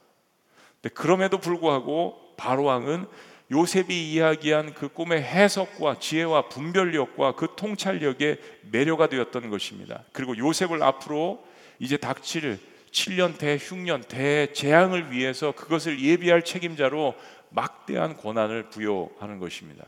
근데 0.82 0.94
그럼에도 0.94 1.38
불구하고 1.38 2.34
바로 2.36 2.66
왕은 2.66 3.06
요셉이 3.50 4.12
이야기한 4.12 4.74
그 4.74 4.90
꿈의 4.90 5.24
해석과 5.24 6.00
지혜와 6.00 6.50
분별력과 6.50 7.36
그 7.36 7.48
통찰력에 7.56 8.40
매료가 8.72 9.08
되었던 9.08 9.50
것입니다. 9.50 10.04
그리고 10.12 10.38
요셉을 10.38 10.84
앞으로 10.84 11.46
이제 11.80 11.96
닥칠 11.96 12.60
7년 12.96 13.38
대흉년 13.38 14.02
대재앙을 14.02 15.12
위해서 15.12 15.52
그것을 15.52 16.00
예비할 16.00 16.44
책임자로 16.44 17.14
막대한 17.50 18.16
권한을 18.16 18.70
부여하는 18.70 19.40
것입니다. 19.40 19.84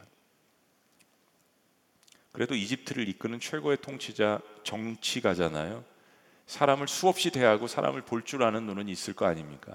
그래도 2.34 2.54
이집트를 2.54 3.08
이끄는 3.08 3.40
최고의 3.40 3.78
통치자 3.82 4.42
정치가잖아요. 4.64 5.84
사람을 6.46 6.88
수없이 6.88 7.32
대하고 7.32 7.68
사람을 7.68 8.02
볼 8.02 8.24
줄 8.24 8.44
아는 8.44 8.66
눈은 8.66 8.90
있을 8.90 9.14
거 9.14 9.26
아닙니까? 9.26 9.74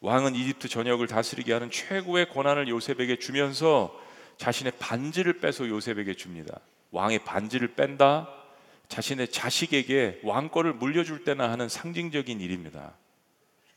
왕은 0.00 0.36
이집트 0.36 0.68
전역을 0.68 1.08
다스리게 1.08 1.52
하는 1.52 1.70
최고의 1.70 2.30
권한을 2.30 2.68
요셉에게 2.68 3.18
주면서 3.18 4.00
자신의 4.36 4.74
반지를 4.78 5.40
빼서 5.40 5.68
요셉에게 5.68 6.14
줍니다. 6.14 6.60
왕의 6.92 7.24
반지를 7.24 7.74
뺀다. 7.74 8.41
자신의 8.88 9.30
자식에게 9.30 10.20
왕권을 10.22 10.74
물려줄 10.74 11.24
때나 11.24 11.50
하는 11.50 11.68
상징적인 11.68 12.40
일입니다. 12.40 12.94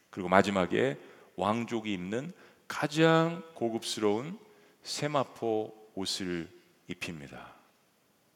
그리고 0.09 0.29
마지막에 0.29 0.97
왕족이 1.35 1.91
입는 1.93 2.33
가장 2.67 3.43
고급스러운 3.53 4.39
세마포 4.83 5.73
옷을 5.95 6.49
입힙니다. 6.87 7.53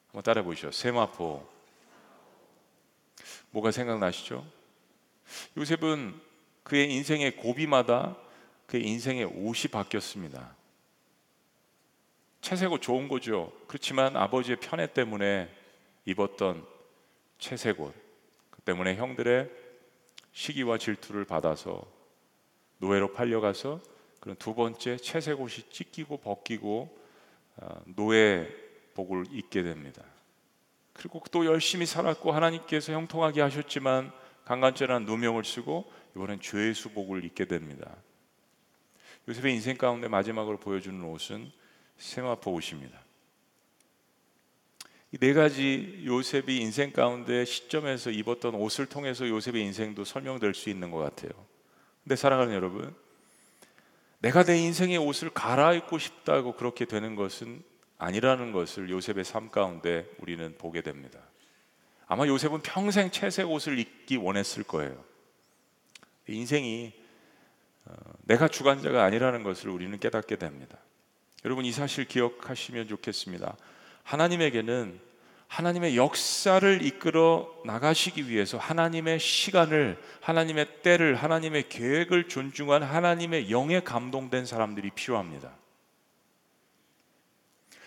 한번 0.08 0.22
따라 0.22 0.42
보시죠. 0.42 0.70
세마포. 0.72 1.48
뭐가 3.50 3.70
생각나시죠? 3.70 4.46
요셉은 5.56 6.20
그의 6.62 6.92
인생의 6.92 7.36
고비마다 7.36 8.16
그의 8.66 8.84
인생의 8.86 9.24
옷이 9.24 9.70
바뀌었습니다. 9.70 10.54
채색옷 12.40 12.80
좋은 12.80 13.08
거죠. 13.08 13.52
그렇지만 13.66 14.16
아버지의 14.16 14.58
편애 14.60 14.92
때문에 14.92 15.48
입었던 16.10 16.66
채색옷 17.38 17.94
그 18.50 18.60
때문에 18.62 18.96
형들의 18.96 19.50
시기와 20.32 20.78
질투를 20.78 21.24
받아서 21.24 21.82
노예로 22.78 23.12
팔려가서 23.12 23.80
그런 24.20 24.36
두 24.36 24.54
번째 24.54 24.96
채색옷이 24.96 25.70
찢기고 25.70 26.18
벗기고 26.18 26.98
아, 27.56 27.80
노예복을 27.86 29.26
입게 29.32 29.62
됩니다. 29.62 30.02
그리고 30.92 31.22
또 31.30 31.46
열심히 31.46 31.86
살았고 31.86 32.32
하나님께서 32.32 32.92
형통하게 32.92 33.40
하셨지만 33.40 34.12
강간죄라는 34.44 35.06
누명을 35.06 35.44
쓰고 35.44 35.90
이번엔 36.14 36.40
죄의 36.40 36.74
수복을 36.74 37.24
입게 37.24 37.44
됩니다. 37.44 37.96
요셉의 39.28 39.54
인생 39.54 39.76
가운데 39.76 40.08
마지막으로 40.08 40.58
보여주는 40.58 41.02
옷은 41.02 41.50
세마포 41.98 42.52
옷입니다. 42.52 42.98
이네 45.12 45.32
가지 45.32 46.02
요셉이 46.06 46.58
인생 46.58 46.92
가운데 46.92 47.44
시점에서 47.44 48.10
입었던 48.10 48.54
옷을 48.54 48.86
통해서 48.86 49.28
요셉의 49.28 49.62
인생도 49.64 50.04
설명될 50.04 50.54
수 50.54 50.70
있는 50.70 50.92
것 50.92 50.98
같아요. 50.98 51.30
근데 52.04 52.14
사랑하는 52.14 52.54
여러분, 52.54 52.94
내가 54.20 54.44
내 54.44 54.56
인생의 54.58 54.98
옷을 54.98 55.30
갈아입고 55.30 55.98
싶다고 55.98 56.52
그렇게 56.52 56.84
되는 56.84 57.16
것은 57.16 57.62
아니라는 57.98 58.52
것을 58.52 58.88
요셉의 58.88 59.24
삶 59.24 59.50
가운데 59.50 60.08
우리는 60.18 60.56
보게 60.58 60.80
됩니다. 60.80 61.18
아마 62.06 62.26
요셉은 62.26 62.62
평생 62.62 63.10
채색 63.10 63.50
옷을 63.50 63.78
입기 63.78 64.16
원했을 64.16 64.62
거예요. 64.62 65.02
인생이 66.28 66.92
어, 67.86 67.94
내가 68.22 68.46
주관자가 68.46 69.04
아니라는 69.04 69.42
것을 69.42 69.70
우리는 69.70 69.98
깨닫게 69.98 70.36
됩니다. 70.36 70.78
여러분 71.44 71.64
이 71.64 71.72
사실 71.72 72.04
기억하시면 72.04 72.88
좋겠습니다. 72.88 73.56
하나님에게는 74.02 75.00
하나님의 75.50 75.96
역사를 75.96 76.82
이끌어 76.82 77.52
나가시기 77.64 78.28
위해서 78.28 78.56
하나님의 78.56 79.18
시간을, 79.18 80.00
하나님의 80.20 80.82
때를, 80.82 81.16
하나님의 81.16 81.68
계획을 81.68 82.28
존중한 82.28 82.84
하나님의 82.84 83.50
영에 83.50 83.80
감동된 83.80 84.46
사람들이 84.46 84.90
필요합니다. 84.90 85.50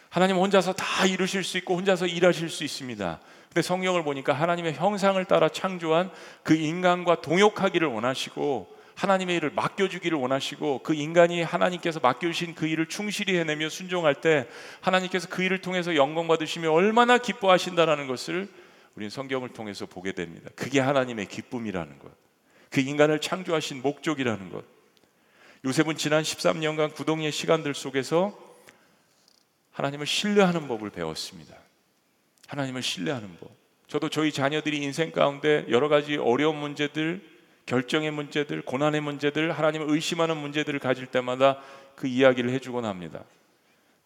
하나님 0.09 0.35
혼자서 0.35 0.73
다 0.73 1.05
이루실 1.05 1.43
수 1.43 1.57
있고 1.57 1.75
혼자서 1.77 2.05
일하실 2.05 2.49
수 2.49 2.65
있습니다. 2.65 3.19
근데 3.47 3.61
성경을 3.61 4.03
보니까 4.03 4.33
하나님의 4.33 4.73
형상을 4.73 5.23
따라 5.25 5.47
창조한 5.47 6.11
그 6.43 6.55
인간과 6.55 7.21
동역하기를 7.21 7.87
원하시고 7.87 8.67
하나님의 8.95 9.37
일을 9.37 9.51
맡겨주기를 9.51 10.17
원하시고 10.17 10.83
그 10.83 10.93
인간이 10.93 11.41
하나님께서 11.41 11.99
맡겨주신 11.99 12.55
그 12.55 12.67
일을 12.67 12.87
충실히 12.87 13.37
해내며 13.37 13.69
순종할 13.69 14.15
때 14.15 14.47
하나님께서 14.81 15.27
그 15.29 15.43
일을 15.43 15.61
통해서 15.61 15.95
영광 15.95 16.27
받으시며 16.27 16.71
얼마나 16.71 17.17
기뻐하신다라는 17.17 18.07
것을 18.07 18.47
우리는 18.95 19.09
성경을 19.09 19.49
통해서 19.49 19.85
보게 19.85 20.11
됩니다. 20.11 20.49
그게 20.55 20.79
하나님의 20.79 21.27
기쁨이라는 21.27 21.99
것. 21.99 22.11
그 22.69 22.81
인간을 22.81 23.21
창조하신 23.21 23.81
목적이라는 23.81 24.51
것. 24.51 24.63
요셉은 25.65 25.95
지난 25.97 26.23
13년간 26.23 26.93
구동의 26.93 27.31
시간들 27.31 27.73
속에서 27.73 28.37
하나님을 29.71 30.05
신뢰하는 30.05 30.67
법을 30.67 30.91
배웠습니다. 30.91 31.55
하나님을 32.47 32.83
신뢰하는 32.83 33.37
법. 33.39 33.51
저도 33.87 34.09
저희 34.09 34.31
자녀들이 34.31 34.77
인생 34.77 35.11
가운데 35.11 35.65
여러 35.69 35.87
가지 35.87 36.17
어려운 36.17 36.57
문제들, 36.57 37.32
결정의 37.65 38.11
문제들, 38.11 38.61
고난의 38.63 39.01
문제들, 39.01 39.51
하나님을 39.51 39.89
의심하는 39.89 40.37
문제들을 40.37 40.79
가질 40.79 41.07
때마다 41.07 41.59
그 41.95 42.07
이야기를 42.07 42.49
해주곤 42.51 42.85
합니다. 42.85 43.23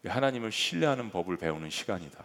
하나님을 0.06 0.52
신뢰하는 0.52 1.10
법을 1.10 1.38
배우는 1.38 1.70
시간이다. 1.70 2.24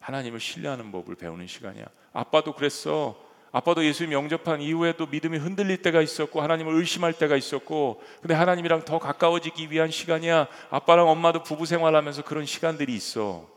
하나님을 0.00 0.40
신뢰하는 0.40 0.92
법을 0.92 1.14
배우는 1.16 1.46
시간이야. 1.46 1.86
아빠도 2.12 2.54
그랬어. 2.54 3.16
아빠도 3.50 3.84
예수님 3.84 4.12
영접한 4.12 4.60
이후에도 4.60 5.06
믿음이 5.06 5.38
흔들릴 5.38 5.80
때가 5.80 6.02
있었고 6.02 6.42
하나님을 6.42 6.74
의심할 6.74 7.14
때가 7.14 7.34
있었고 7.34 8.02
근데 8.20 8.34
하나님이랑 8.34 8.84
더 8.84 8.98
가까워지기 8.98 9.70
위한 9.70 9.90
시간이야. 9.90 10.48
아빠랑 10.70 11.08
엄마도 11.08 11.42
부부 11.42 11.64
생활하면서 11.64 12.24
그런 12.24 12.44
시간들이 12.44 12.94
있어. 12.94 13.48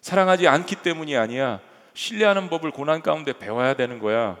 사랑하지 0.00 0.48
않기 0.48 0.76
때문이 0.76 1.16
아니야. 1.16 1.60
신뢰하는 1.92 2.48
법을 2.48 2.70
고난 2.70 3.02
가운데 3.02 3.34
배워야 3.34 3.74
되는 3.74 3.98
거야. 3.98 4.38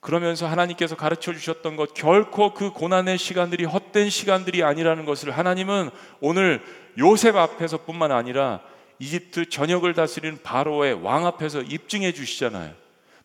그러면서 0.00 0.46
하나님께서 0.46 0.96
가르쳐 0.96 1.32
주셨던 1.32 1.76
것 1.76 1.92
결코 1.92 2.54
그 2.54 2.70
고난의 2.70 3.18
시간들이 3.18 3.64
헛된 3.64 4.08
시간들이 4.08 4.64
아니라는 4.64 5.04
것을 5.04 5.30
하나님은 5.30 5.90
오늘 6.20 6.62
요셉 6.98 7.36
앞에서뿐만 7.36 8.10
아니라 8.10 8.60
이집트 8.98 9.48
전역을 9.48 9.94
다스리는 9.94 10.38
바로의 10.42 10.94
왕 11.02 11.26
앞에서 11.26 11.60
입증해 11.62 12.12
주시잖아요. 12.12 12.72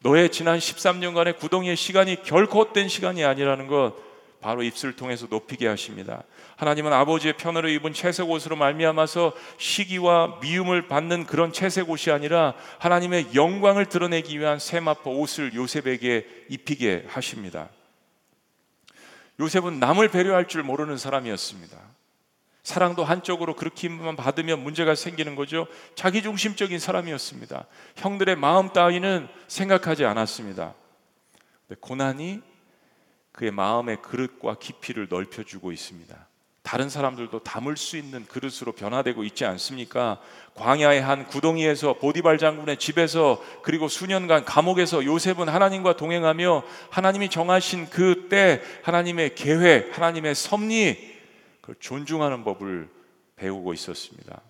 너의 0.02 0.32
지난 0.32 0.60
13년간의 0.60 1.38
구동의 1.38 1.76
시간이 1.76 2.24
결코 2.24 2.60
헛된 2.60 2.90
시간이 2.90 3.24
아니라는 3.24 3.68
것 3.68 3.94
바로 4.42 4.62
입술을 4.62 4.96
통해서 4.96 5.28
높이게 5.30 5.68
하십니다. 5.68 6.24
하나님은 6.58 6.94
아버지의 6.94 7.38
편으로 7.38 7.70
입은 7.70 7.94
채색 7.94 8.30
옷으로 8.30 8.56
말미암아서 8.56 9.34
시기와 9.58 10.40
미움을 10.42 10.88
받는 10.88 11.26
그런 11.26 11.52
채색 11.52 11.90
옷이 11.90 12.14
아니라 12.14 12.54
하나님의 12.80 13.36
영광을 13.36 13.88
드러내기 13.88 14.40
위한 14.40 14.60
세마포 14.60 15.20
옷을 15.20 15.54
요셉에게 15.54 16.46
입히게 16.50 17.06
하십니다. 17.08 17.70
요셉은 19.40 19.80
남을 19.80 20.10
배려할 20.10 20.48
줄 20.48 20.64
모르는 20.64 20.98
사람이었습니다. 20.98 21.78
사랑도 22.64 23.04
한쪽으로 23.04 23.56
그렇게만 23.56 24.16
받으면 24.16 24.64
문제가 24.64 24.96
생기는 24.96 25.36
거죠. 25.36 25.68
자기중심적인 25.94 26.80
사람이었습니다. 26.80 27.68
형들의 27.98 28.38
마음 28.38 28.74
따위는 28.74 29.28
생각하지 29.48 30.06
않았습니다. 30.06 30.74
고난이 31.80 32.42
그의 33.34 33.52
마음의 33.52 34.02
그릇과 34.02 34.58
깊이를 34.58 35.08
넓혀주고 35.10 35.74
있습니다. 35.74 36.28
다른 36.66 36.90
사람들도 36.90 37.44
담을 37.44 37.78
수 37.78 37.96
있는 37.96 38.26
그릇으로 38.26 38.72
변화되고 38.72 39.24
있지 39.24 39.46
않습니까? 39.46 40.20
광야의 40.56 41.00
한 41.00 41.28
구덩이에서 41.28 41.94
보디발 41.94 42.40
장군의 42.40 42.78
집에서 42.78 43.40
그리고 43.62 43.88
수년간 43.88 44.46
감옥에서 44.46 45.06
요셉은 45.06 45.48
하나님과 45.48 45.96
동행하며 45.96 46.64
하나님이 46.90 47.30
정하신 47.30 47.90
그 47.92 48.16
때 48.30 48.62
하나님의 48.82 49.36
계획, 49.36 49.96
하나님의 49.96 50.34
섭리 50.34 51.16
그걸 51.62 51.76
존중하는 51.80 52.44
법을 52.44 52.90
배우고 53.36 53.74
있었습니다. 53.74 54.42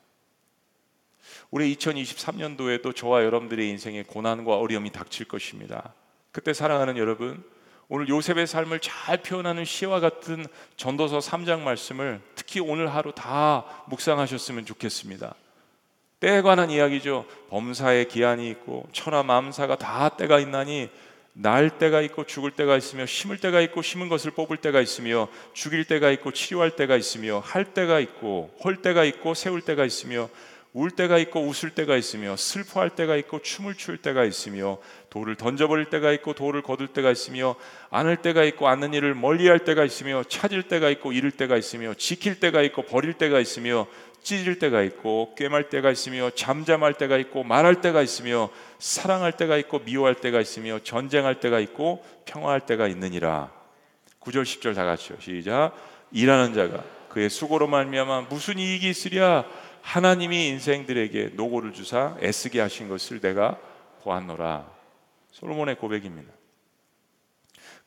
올해 1.52 1.68
2023년도에도 1.74 2.96
저와 2.96 3.26
여러분들의 3.26 3.70
인생에 3.70 4.04
고난과 4.04 4.58
어려움이 4.58 4.92
닥칠 4.92 5.28
것입니다. 5.28 5.94
그때 6.32 6.54
사랑하는 6.54 6.98
여러분, 6.98 7.44
오늘 7.88 8.10
요셉의 8.10 8.48
삶을 8.48 8.80
잘 8.80 9.18
표현하는 9.18 9.64
시와 9.64 10.00
같은 10.00 10.46
전도서 10.76 11.20
3장 11.20 11.60
말씀을 11.60 12.20
특히 12.34 12.60
오늘 12.60 12.94
하루 12.94 13.12
다 13.14 13.66
묵상하셨으면 13.88 14.66
좋겠습니다. 14.66 15.36
때에 16.20 16.42
관한 16.42 16.72
이야기죠. 16.72 17.26
범사의 17.50 18.08
기한이 18.08 18.50
있고 18.50 18.88
천하 18.92 19.22
만사가 19.22 19.78
다 19.78 20.10
때가 20.10 20.40
있나니 20.40 20.90
날 21.34 21.78
때가 21.78 22.02
있고 22.02 22.26
죽을 22.26 22.52
때가 22.52 22.78
있으며 22.78 23.06
심을 23.06 23.38
때가 23.38 23.62
있고 23.62 23.82
심은 23.84 24.10
것을 24.10 24.32
뽑을 24.32 24.58
때가 24.58 24.82
있으며 24.82 25.28
죽일 25.54 25.84
때가 25.86 26.10
있고 26.12 26.32
치료할 26.32 26.72
때가 26.78 26.96
있으며 26.96 27.40
할 27.40 27.66
때가 27.66 28.00
있고 28.00 28.56
헐 28.64 28.78
때가 28.78 29.04
있고 29.04 29.34
세울 29.36 29.62
때가 29.62 29.86
있으며 29.86 30.30
울 30.74 30.92
때가 30.92 31.18
있고 31.20 31.42
웃을 31.42 31.70
때가 31.70 31.96
있으며 31.96 32.36
슬퍼할 32.36 32.90
때가 32.90 33.16
있고 33.18 33.42
춤을 33.42 33.76
출 33.76 33.98
때가 33.98 34.26
있으며 34.26 34.78
돌을 35.16 35.36
던져버릴 35.36 35.86
때가 35.86 36.12
있고 36.12 36.34
돌을 36.34 36.62
거둘 36.62 36.90
때가 36.90 37.10
있으며 37.10 37.56
안을 37.90 38.18
때가 38.18 38.44
있고 38.44 38.68
않는 38.68 38.94
일을 38.94 39.16
멀리할 39.16 39.60
때가 39.60 39.86
있으며 39.86 40.24
찾을 40.28 40.64
때가 40.64 40.90
있고 40.90 41.14
잃을 41.14 41.32
때가 41.32 41.56
있으며 41.56 41.94
지킬 41.94 42.42
때가 42.42 42.62
있고 42.64 42.82
버릴 42.82 43.14
때가 43.14 43.40
있으며 43.40 43.88
찢을 44.24 44.60
때가 44.60 44.82
있고 44.82 45.34
꿰말 45.38 45.70
때가 45.70 45.90
있으며 45.90 46.32
잠잠할 46.32 46.96
때가 46.96 47.16
있고 47.18 47.46
말할 47.46 47.80
때가 47.80 48.02
있으며 48.02 48.50
사랑할 48.78 49.32
때가 49.32 49.56
있고 49.56 49.80
미워할 49.80 50.16
때가 50.16 50.42
있으며 50.42 50.80
전쟁할 50.84 51.40
때가 51.40 51.62
있고 51.62 52.04
평화할 52.26 52.60
때가 52.60 52.88
있느니라. 52.88 53.50
9절 54.20 54.44
10절 54.44 54.76
다 54.76 54.84
같이요. 54.84 55.18
시작. 55.22 55.72
일하는 56.12 56.54
자가 56.54 56.84
그의 57.08 57.30
수고로 57.30 57.68
말미암아 57.68 58.26
무슨 58.30 58.60
이익이 58.60 58.90
있으랴? 58.90 59.46
하나님이 59.82 60.48
인생들에게 60.50 61.32
노고를 61.36 61.72
주사 61.72 62.18
애쓰게 62.22 62.60
하신 62.60 62.90
것을 62.90 63.22
내가 63.22 63.58
보았노라. 64.04 64.75
솔로몬의 65.36 65.78
고백입니다. 65.78 66.32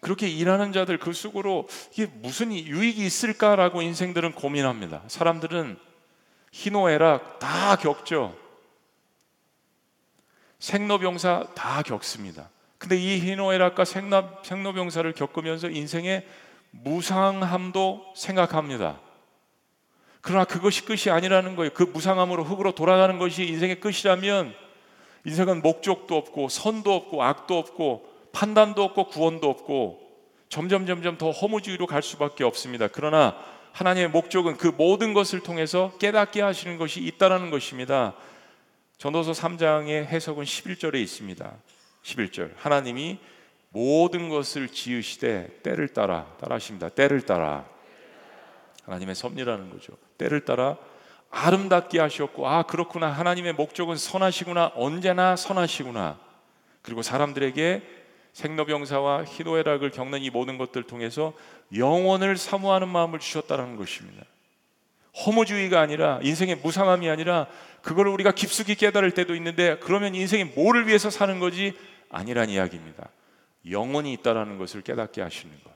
그렇게 0.01 0.29
일하는 0.29 0.73
자들 0.73 0.99
그 0.99 1.13
수고로 1.13 1.67
이게 1.93 2.07
무슨 2.07 2.53
유익이 2.53 3.05
있을까라고 3.05 3.81
인생들은 3.81 4.33
고민합니다. 4.33 5.03
사람들은 5.09 5.79
희노애락 6.53 7.39
다 7.39 7.77
겪죠. 7.77 8.37
생로병사 10.59 11.49
다 11.55 11.83
겪습니다. 11.83 12.51
근데 12.77 12.97
이 12.97 13.19
희노애락과 13.19 13.85
생로, 13.85 14.25
생로병사를 14.45 15.11
겪으면서 15.15 15.71
인생의 15.71 16.27
무상함도 16.71 18.13
생각합니다. 18.15 19.01
그러나 20.21 20.45
그것이 20.45 20.85
끝이 20.85 21.11
아니라는 21.11 21.57
거예요. 21.57 21.73
그 21.73 21.83
무상함으로 21.83 22.45
흙으로 22.45 22.75
돌아가는 22.75 23.19
것이 23.19 23.45
인생의 23.45 23.81
끝이라면 23.81 24.67
인생은 25.29 25.61
목적도 25.61 26.17
없고 26.17 26.49
선도 26.49 26.95
없고 26.95 27.23
악도 27.23 27.59
없고 27.59 28.09
판단도 28.33 28.83
없고 28.83 29.09
구원도 29.09 29.49
없고 29.49 30.01
점점 30.49 30.87
점점 30.87 31.19
더 31.19 31.31
허무주의로 31.31 31.87
갈 31.87 32.03
수밖에 32.03 32.45
없습니다. 32.45 32.88
그러나 32.88 33.37
하나님의 33.73 34.09
목적은 34.09 34.57
그 34.57 34.69
모든 34.69 35.12
것을 35.12 35.41
통해서 35.41 35.93
깨닫게 35.99 36.41
하시는 36.41 36.79
것이 36.79 37.01
있다라는 37.01 37.51
것입니다. 37.51 38.14
전도서 38.97 39.33
3장의 39.33 40.07
해석은 40.07 40.45
11절에 40.45 40.95
있습니다. 40.97 41.53
11절. 42.03 42.53
하나님이 42.57 43.19
모든 43.69 44.31
것을 44.31 44.69
지으시되 44.69 45.61
때를 45.62 45.88
따라 45.88 46.27
따라 46.41 46.55
하십니다. 46.57 46.88
때를 46.88 47.21
따라 47.21 47.69
하나님의 48.85 49.14
섭리라는 49.14 49.69
거죠. 49.69 49.93
때를 50.17 50.47
따라 50.47 50.79
아름답게 51.31 51.99
하셨고 52.01 52.49
아 52.49 52.62
그렇구나 52.62 53.09
하나님의 53.09 53.53
목적은 53.55 53.97
선하시구나 53.97 54.73
언제나 54.75 55.37
선하시구나 55.37 56.19
그리고 56.83 57.03
사람들에게 57.03 57.83
생로병사와 58.33 59.25
희노애락을 59.25 59.91
겪는 59.91 60.23
이 60.23 60.31
모든 60.31 60.59
것들 60.59 60.85
통해서 60.85 61.33
영원을 61.77 62.37
사모하는 62.37 62.88
마음을 62.88 63.19
주셨다는 63.19 63.77
것입니다. 63.77 64.25
허무주의가 65.27 65.81
아니라 65.81 66.21
인생의 66.23 66.57
무상함이 66.57 67.11
아니라 67.11 67.47
그걸 67.83 68.07
우리가 68.09 68.33
깊숙이 68.33 68.77
깨달을 68.77 69.11
때도 69.11 69.35
있는데 69.35 69.79
그러면 69.81 70.14
인생이 70.14 70.45
뭐를 70.45 70.87
위해서 70.87 71.11
사는 71.11 71.38
거지 71.41 71.75
아니란 72.11 72.49
이야기입니다. 72.49 73.09
영원이 73.69 74.12
있다라는 74.14 74.59
것을 74.59 74.83
깨닫게 74.83 75.21
하시는 75.21 75.53
것. 75.64 75.73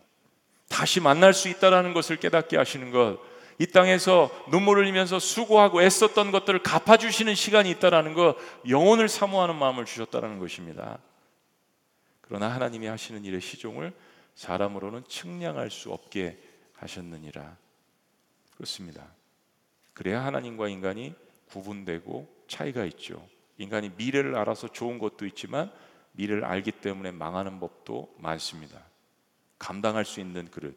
다시 0.68 1.00
만날 1.00 1.34
수 1.34 1.48
있다라는 1.48 1.92
것을 1.92 2.16
깨닫게 2.16 2.56
하시는 2.56 2.90
것. 2.90 3.18
이 3.58 3.66
땅에서 3.66 4.30
눈물을 4.50 4.82
흘리면서 4.82 5.18
수고하고 5.18 5.82
애썼던 5.82 6.32
것들을 6.32 6.62
갚아주시는 6.62 7.34
시간이 7.34 7.70
있다라는 7.70 8.14
것, 8.14 8.36
영혼을 8.68 9.08
사모하는 9.08 9.56
마음을 9.56 9.84
주셨다라는 9.84 10.38
것입니다. 10.38 10.98
그러나 12.20 12.48
하나님이 12.48 12.86
하시는 12.86 13.24
일의 13.24 13.40
시종을 13.40 13.92
사람으로는 14.34 15.04
측량할 15.06 15.70
수 15.70 15.92
없게 15.92 16.38
하셨느니라. 16.74 17.56
그렇습니다. 18.56 19.06
그래야 19.92 20.24
하나님과 20.24 20.68
인간이 20.68 21.14
구분되고 21.50 22.44
차이가 22.48 22.84
있죠. 22.86 23.26
인간이 23.58 23.90
미래를 23.96 24.34
알아서 24.36 24.68
좋은 24.68 24.98
것도 24.98 25.26
있지만 25.26 25.70
미래를 26.12 26.44
알기 26.44 26.72
때문에 26.72 27.10
망하는 27.10 27.60
법도 27.60 28.14
많습니다. 28.18 28.82
감당할 29.58 30.04
수 30.04 30.20
있는 30.20 30.50
그릇. 30.50 30.76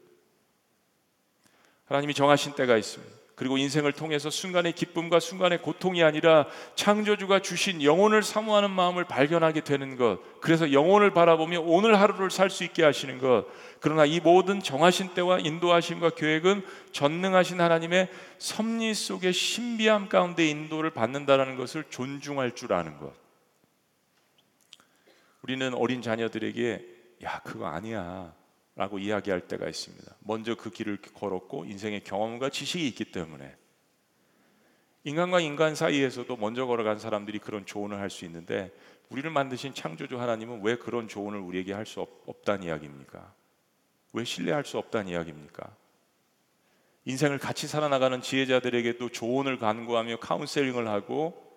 하나님이 1.86 2.14
정하신 2.14 2.54
때가 2.54 2.78
있습니다. 2.78 3.16
그리고 3.36 3.58
인생을 3.58 3.92
통해서 3.92 4.30
순간의 4.30 4.72
기쁨과 4.74 5.20
순간의 5.20 5.62
고통이 5.62 6.02
아니라 6.04 6.48
창조주가 6.76 7.42
주신 7.42 7.84
영혼을 7.84 8.24
사모하는 8.24 8.72
마음을 8.72 9.04
발견하게 9.04 9.62
되는 9.62 9.98
것. 9.98 10.20
그래서 10.40 10.72
영혼을 10.72 11.12
바라보며 11.12 11.60
오늘 11.60 12.00
하루를 12.00 12.32
살 12.32 12.50
수 12.50 12.64
있게 12.64 12.84
하시는 12.84 13.18
것. 13.20 13.46
그러나 13.82 14.06
이 14.06 14.22
모든 14.22 14.62
정하신 14.62 15.14
때와 15.14 15.40
인도하심과 15.40 16.12
계획은 16.12 16.66
전능하신 16.94 17.60
하나님의 17.60 18.08
섭리 18.38 18.94
속의 18.94 19.34
신비함 19.34 20.08
가운데 20.08 20.48
인도를 20.48 20.92
받는다라는 20.92 21.58
것을 21.58 21.84
존중할 21.90 22.56
줄 22.56 22.72
아는 22.72 22.98
것. 23.00 23.12
우리는 25.42 25.74
어린 25.74 26.02
자녀들에게 26.02 26.86
야, 27.26 27.42
그거 27.44 27.68
아니야. 27.68 28.34
라고 28.76 29.00
이야기할 29.00 29.48
때가 29.48 29.68
있습니다. 29.70 30.16
먼저 30.20 30.56
그 30.56 30.70
길을 30.70 30.98
걸었고 30.98 31.66
인생의 31.66 32.04
경험과 32.04 32.50
지식이 32.50 32.86
있기 32.90 33.06
때문에 33.06 33.56
인간과 35.06 35.40
인간 35.40 35.76
사이에서도 35.76 36.36
먼저 36.38 36.66
걸어간 36.66 37.00
사람들이 37.00 37.40
그런 37.40 37.66
조언을 37.66 38.00
할 38.00 38.10
수 38.10 38.26
있는데 38.26 38.72
우리를 39.10 39.30
만드신 39.30 39.74
창조주 39.76 40.20
하나님은 40.20 40.62
왜 40.64 40.76
그런 40.78 41.08
조언을 41.08 41.40
우리에게 41.40 41.74
할 41.74 41.86
수 41.86 42.02
없다는 42.26 42.64
이야기입니까? 42.64 43.34
왜 44.14 44.24
신뢰할 44.24 44.66
수 44.66 44.78
없다는 44.78 45.12
이야기입니까? 45.12 45.76
인생을 47.06 47.38
같이 47.38 47.68
살아나가는 47.68 48.20
지혜자들에게도 48.20 49.10
조언을 49.10 49.60
간구하며 49.60 50.18
카운셀링을 50.18 50.88
하고 50.88 51.56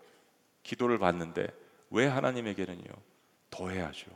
기도를 0.63 0.99
받는데 0.99 1.49
왜 1.91 2.07
하나님에게는요? 2.07 2.85
더 3.51 3.71
해야죠. 3.71 4.11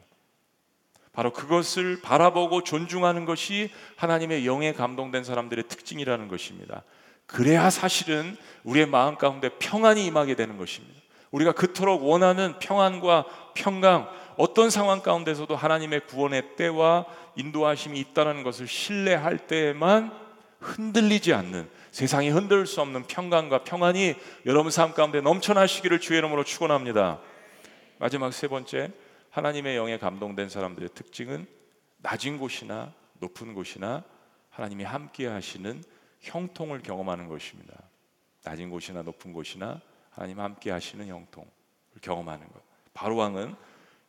바로 1.12 1.33
그것을 1.33 2.01
바라보고 2.01 2.62
존중하는 2.62 3.25
것이 3.25 3.70
하나님의 3.96 4.46
영에 4.46 4.72
감동된 4.72 5.25
사람들의 5.25 5.64
특징이라는 5.68 6.29
것입니다. 6.29 6.83
그래야 7.27 7.70
사실은 7.70 8.37
우리의 8.64 8.87
마음 8.87 9.16
가운데 9.16 9.51
평안이 9.59 10.05
임하게 10.07 10.35
되는 10.35 10.57
것입니다. 10.57 11.01
우리가 11.31 11.53
그토록 11.53 12.05
원하는 12.05 12.59
평안과 12.59 13.27
평강, 13.55 14.09
어떤 14.37 14.70
상황 14.70 15.01
가운데서도 15.01 15.57
하나님의 15.57 16.07
구원의 16.07 16.57
때와 16.57 17.07
인도하심이 17.37 17.98
있다는 17.98 18.42
것을 18.42 18.66
신뢰할 18.66 19.46
때에만 19.46 20.12
흔들리지 20.61 21.35
않는 21.35 21.68
세상이 21.90 22.31
흔들 22.31 22.66
수 22.66 22.81
없는 22.81 23.05
평강과 23.05 23.64
평안이 23.64 24.14
여러분 24.46 24.70
삶 24.70 24.94
가운데 24.94 25.20
넘쳐나시기를 25.20 26.01
주의 26.01 26.18
이름으로 26.18 26.44
축원합니다. 26.44 27.20
마지막 27.98 28.33
세 28.33 28.48
번째 28.48 28.90
하나님의 29.33 29.77
영에 29.77 29.97
감동된 29.97 30.51
사람들의 30.51 30.90
특징은 30.90 31.47
낮은 31.99 32.37
곳이나 32.37 32.92
높은 33.18 33.55
곳이나 33.55 34.05
하나님이 34.51 34.85
함께 34.85 35.27
하시는 35.27 35.83
형통을 36.21 36.83
경험하는 36.83 37.29
것입니다. 37.29 37.75
낮은 38.45 38.68
곳이나 38.68 39.01
높은 39.01 39.33
곳이나 39.33 39.81
하나님 40.11 40.38
함께 40.38 40.71
하시는 40.71 41.07
형통을 41.07 41.49
경험하는 42.03 42.47
것. 42.47 42.62
바로 42.92 43.16
왕은 43.16 43.55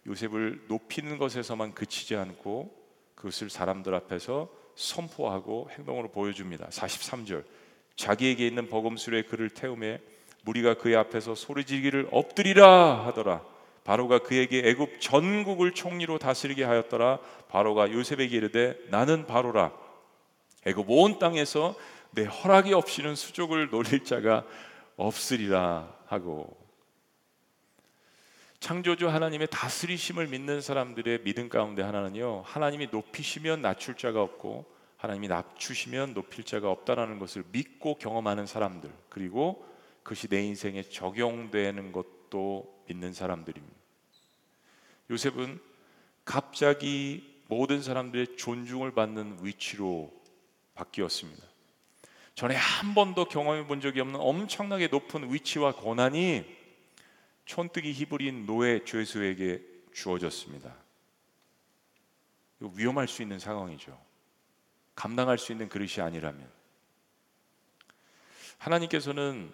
요셉을 0.08 0.66
높이는 0.68 1.18
것에서만 1.18 1.74
그치지 1.74 2.18
않고 2.18 2.76
그것을 3.16 3.50
사람들 3.50 3.96
앞에서 3.96 4.50
선포하고 4.76 5.70
행동으로 5.72 6.12
보여줍니다. 6.12 6.68
43절. 6.68 7.46
자기에게 7.96 8.46
있는 8.46 8.68
버금술에 8.68 9.24
그를 9.24 9.50
태우매 9.50 10.02
무리가 10.42 10.74
그의 10.74 10.98
앞에서 10.98 11.34
소리지기를 11.34 12.10
엎드리라 12.12 13.06
하더라. 13.06 13.53
바로가 13.84 14.20
그에게 14.20 14.60
애굽 14.70 15.02
전국을 15.02 15.74
총리로 15.74 16.18
다스리게 16.18 16.64
하였더라. 16.64 17.20
바로가 17.50 17.92
요셉에게 17.92 18.36
이르되 18.36 18.78
나는 18.90 19.26
바로라. 19.26 19.74
애굽 20.66 20.86
온 20.90 21.20
땅에서 21.20 21.76
내 22.12 22.24
허락이 22.24 22.74
없이는 22.74 23.16
수족을 23.16 23.70
노릴 23.70 24.04
자가 24.04 24.46
없으리라 24.96 25.94
하고 26.06 26.56
창조주 28.60 29.10
하나님의 29.10 29.48
다스리심을 29.52 30.28
믿는 30.28 30.62
사람들의 30.62 31.24
믿음 31.24 31.50
가운데 31.50 31.82
하나는요. 31.82 32.44
하나님이 32.46 32.88
높이시면 32.92 33.62
낮출 33.62 33.96
자가 33.98 34.22
없고 34.22 34.66
하나님이 34.96 35.28
낮추시면 35.28 36.14
높일 36.14 36.46
자가 36.46 36.72
없다라는 36.72 37.20
것을 37.20 37.44
믿고 37.52 37.96
경험하는 37.96 38.46
사람들 38.46 38.90
그리고 39.10 39.66
그것이 40.02 40.30
내 40.30 40.42
인생에 40.44 40.84
적용되는 40.84 41.92
것 41.92 42.13
도 42.34 42.84
믿는 42.88 43.14
사람들입니다. 43.14 43.76
요셉은 45.12 45.62
갑자기 46.26 47.44
모든 47.48 47.84
사람들의 47.84 48.38
존중을 48.38 48.96
받는 48.96 49.46
위치로 49.46 50.12
바뀌었습니다. 50.74 51.44
전에 52.34 52.56
한 52.56 52.96
번도 52.96 53.26
경험해 53.26 53.68
본 53.68 53.82
적이 53.82 54.00
없는 54.00 54.20
엄청나게 54.20 54.88
높은 54.88 55.32
위치와 55.32 55.76
권한이 55.76 56.44
촌뜨기 57.46 57.94
히브리인 57.94 58.48
노예 58.48 58.84
죄수에게 58.84 59.62
주어졌습니다. 59.94 60.76
위험할 62.62 63.08
수 63.08 63.22
있는 63.22 63.38
상황이죠. 63.38 63.96
감당할 64.96 65.38
수 65.38 65.52
있는 65.52 65.70
그릇이 65.70 66.02
아니라면 66.02 66.50
하나님께서는 68.58 69.54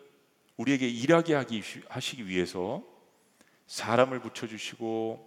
우리에게 0.59 0.89
일하게 0.89 1.35
하기 1.35 1.63
하시기 1.87 2.27
위해서 2.27 2.83
사람을 3.67 4.19
붙여 4.19 4.45
주시고 4.45 5.25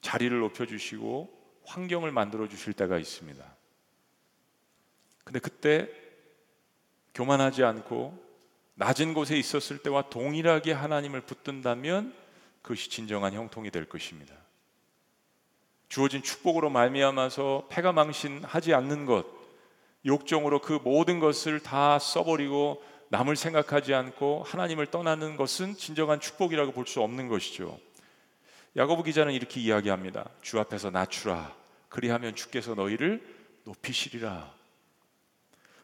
자리를 0.00 0.38
높여 0.38 0.64
주시고 0.64 1.28
환경을 1.64 2.12
만들어 2.12 2.48
주실 2.48 2.72
때가 2.72 2.98
있습니다. 2.98 3.44
근데 5.24 5.40
그때 5.40 5.88
교만하지 7.14 7.64
않고 7.64 8.22
낮은 8.74 9.14
곳에 9.14 9.36
있었을 9.36 9.78
때와 9.78 10.08
동일하게 10.08 10.72
하나님을 10.72 11.22
붙든다면 11.22 12.14
그것이 12.62 12.90
진정한 12.90 13.32
형통이 13.32 13.72
될 13.72 13.88
것입니다. 13.88 14.36
주어진 15.88 16.22
축복으로 16.22 16.70
말미암아서 16.70 17.66
패가 17.70 17.92
망신하지 17.92 18.72
않는 18.72 19.04
것, 19.06 19.26
욕정으로 20.06 20.60
그 20.60 20.74
모든 20.84 21.18
것을 21.18 21.60
다 21.60 21.98
써버리고 21.98 22.93
남을 23.14 23.36
생각하지 23.36 23.94
않고 23.94 24.42
하나님을 24.42 24.86
떠나는 24.86 25.36
것은 25.36 25.76
진정한 25.76 26.18
축복이라고 26.18 26.72
볼 26.72 26.84
수 26.84 27.00
없는 27.00 27.28
것이죠. 27.28 27.78
야고보 28.76 29.04
기자는 29.04 29.32
이렇게 29.32 29.60
이야기합니다. 29.60 30.28
주 30.42 30.58
앞에서 30.58 30.90
낮추라. 30.90 31.54
그리하면 31.88 32.34
주께서 32.34 32.74
너희를 32.74 33.22
높이시리라. 33.66 34.52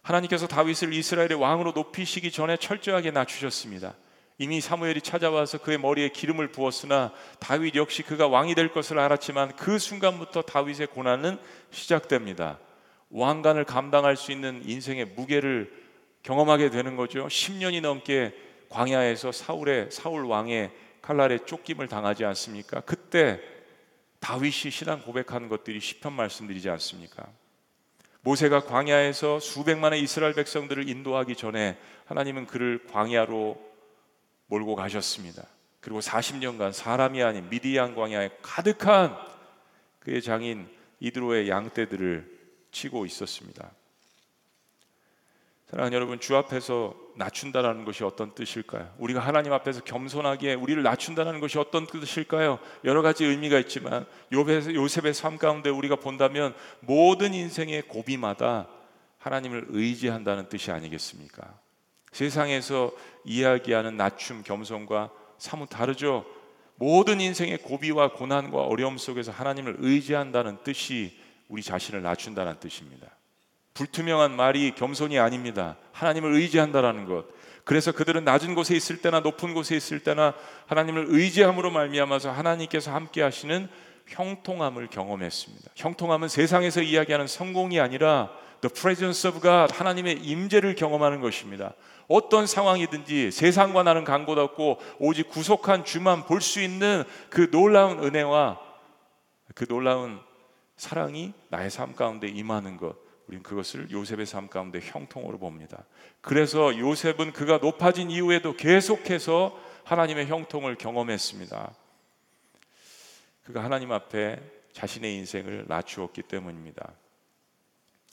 하나님께서 0.03 0.49
다윗을 0.49 0.93
이스라엘의 0.93 1.35
왕으로 1.35 1.71
높이시기 1.71 2.33
전에 2.33 2.57
철저하게 2.57 3.13
낮추셨습니다. 3.13 3.95
이미 4.39 4.61
사무엘이 4.61 5.01
찾아와서 5.01 5.59
그의 5.59 5.79
머리에 5.79 6.09
기름을 6.09 6.51
부었으나 6.51 7.13
다윗 7.39 7.77
역시 7.77 8.03
그가 8.03 8.27
왕이 8.27 8.57
될 8.57 8.73
것을 8.73 8.99
알았지만 8.99 9.55
그 9.55 9.79
순간부터 9.79 10.43
다윗의 10.43 10.89
고난은 10.89 11.39
시작됩니다. 11.71 12.59
왕관을 13.11 13.67
감당할 13.67 14.17
수 14.17 14.33
있는 14.33 14.63
인생의 14.65 15.05
무게를 15.15 15.80
경험하게 16.23 16.71
되는 16.71 16.97
거죠. 16.97 17.27
10년이 17.27 17.81
넘게 17.81 18.35
광야에서 18.69 19.33
사울의 19.33 19.91
사울 19.91 20.25
왕의 20.25 20.71
칼날에 21.03 21.39
쫓김을 21.45 21.89
당하지 21.89 22.25
않습니까? 22.25 22.81
그때 22.81 23.41
다윗이 24.21 24.71
신앙 24.71 25.03
고백하는 25.03 25.49
것들이 25.49 25.81
시편 25.81 26.13
말씀드리지 26.13 26.69
않습니까? 26.71 27.27
모세가 28.23 28.65
광야에서 28.65 29.41
수백만의 29.41 30.03
이스라엘 30.03 30.35
백성들을 30.35 30.89
인도하기 30.89 31.37
전에 31.37 31.79
하나님은 32.05 32.47
그를 32.47 32.85
광야로 32.93 33.59
몰고 34.47 34.77
가셨습니다. 34.77 35.45
그리고 35.81 36.01
40년간 36.01 36.73
사람이 36.73 37.23
아닌 37.23 37.49
미디안 37.49 37.95
광야에 37.95 38.31
가득한 38.43 39.17
그의 40.01 40.21
장인 40.21 40.69
이드로의 41.01 41.49
양떼들을 41.49 42.39
치고 42.73 43.07
있었습니다. 43.07 43.71
사랑하는 45.71 45.95
여러분, 45.95 46.19
주 46.19 46.37
앞에서 46.37 46.97
낮춘다라는 47.15 47.85
것이 47.85 48.03
어떤 48.03 48.35
뜻일까요? 48.35 48.93
우리가 48.99 49.21
하나님 49.21 49.53
앞에서 49.53 49.85
겸손하게 49.85 50.55
우리를 50.55 50.83
낮춘다는 50.83 51.39
것이 51.39 51.59
어떤 51.59 51.87
뜻일까요? 51.87 52.59
여러 52.83 53.03
가지 53.03 53.25
의미가 53.25 53.57
있지만 53.61 54.05
요셉의, 54.33 54.75
요셉의 54.75 55.15
삶 55.15 55.39
가운데 55.39 55.71
우리가 55.71 55.95
본다면 55.95 56.55
모든 56.81 57.35
인생의 57.35 57.83
고비마다 57.83 58.67
하나님을 59.19 59.67
의지한다는 59.69 60.49
뜻이 60.49 60.73
아니겠습니까? 60.73 61.57
세상에서 62.11 62.91
이야기하는 63.25 63.97
낮춤, 63.97 64.43
겸손과 64.43 65.13
사뭇 65.39 65.69
다르죠. 65.69 66.27
모든 66.75 67.21
인생의 67.21 67.59
고비와 67.59 68.15
고난과 68.15 68.63
어려움 68.63 68.99
속에서 68.99 69.31
하나님을 69.31 69.77
의지한다는 69.79 70.65
뜻이 70.65 71.17
우리 71.47 71.63
자신을 71.63 72.03
낮춘다는 72.03 72.59
뜻입니다. 72.59 73.07
불투명한 73.75 74.35
말이 74.35 74.75
겸손이 74.75 75.19
아닙니다. 75.19 75.77
하나님을 75.93 76.33
의지한다라는 76.35 77.07
것. 77.07 77.25
그래서 77.65 77.93
그들은 77.93 78.25
낮은 78.25 78.55
곳에 78.55 78.75
있을 78.75 79.01
때나 79.01 79.21
높은 79.21 79.55
곳에 79.55 79.77
있을 79.77 80.01
때나 80.01 80.35
하나님을 80.67 81.07
의지함으로 81.09 81.71
말미암아서 81.71 82.31
하나님께서 82.31 82.93
함께 82.93 83.23
하시는 83.23 83.69
형통함을 84.09 84.89
경험했습니다. 84.89 85.71
형통함은 85.77 86.29
세상에서 86.29 86.83
이야기하는 86.83 87.27
성공이 87.29 87.79
아니라 87.79 88.31
the 88.61 88.73
presence 88.75 89.29
of 89.29 89.41
God 89.41 89.73
하나님의 89.73 90.19
임재를 90.19 90.75
경험하는 90.75 91.21
것입니다. 91.21 91.75
어떤 92.09 92.47
상황이든지 92.47 93.31
세상과 93.31 93.85
나는 93.85 94.03
간곳 94.05 94.37
없고 94.37 94.81
오직 94.99 95.29
구속한 95.29 95.85
주만 95.85 96.27
볼 96.27 96.41
수 96.41 96.61
있는 96.61 97.05
그 97.29 97.51
놀라운 97.51 98.03
은혜와 98.03 98.59
그 99.55 99.67
놀라운 99.67 100.19
사랑이 100.77 101.33
나의 101.51 101.71
삶 101.71 101.95
가운데 101.95 102.27
임하는 102.27 102.77
것. 102.77 102.97
우리는 103.31 103.45
그것을 103.45 103.93
요셉의 103.93 104.27
삶 104.27 104.49
가운데 104.49 104.81
형통으로 104.83 105.39
봅니다. 105.39 105.85
그래서 106.21 106.77
요셉은 106.77 107.33
그가 107.33 107.59
높아진 107.59 108.11
이후에도 108.11 108.57
계속해서 108.57 109.57
하나님의 109.85 110.27
형통을 110.27 110.75
경험했습니다. 110.75 111.73
그가 113.45 113.63
하나님 113.63 113.93
앞에 113.93 114.41
자신의 114.73 115.15
인생을 115.15 115.67
낮추었기 115.69 116.23
때문입니다. 116.23 116.93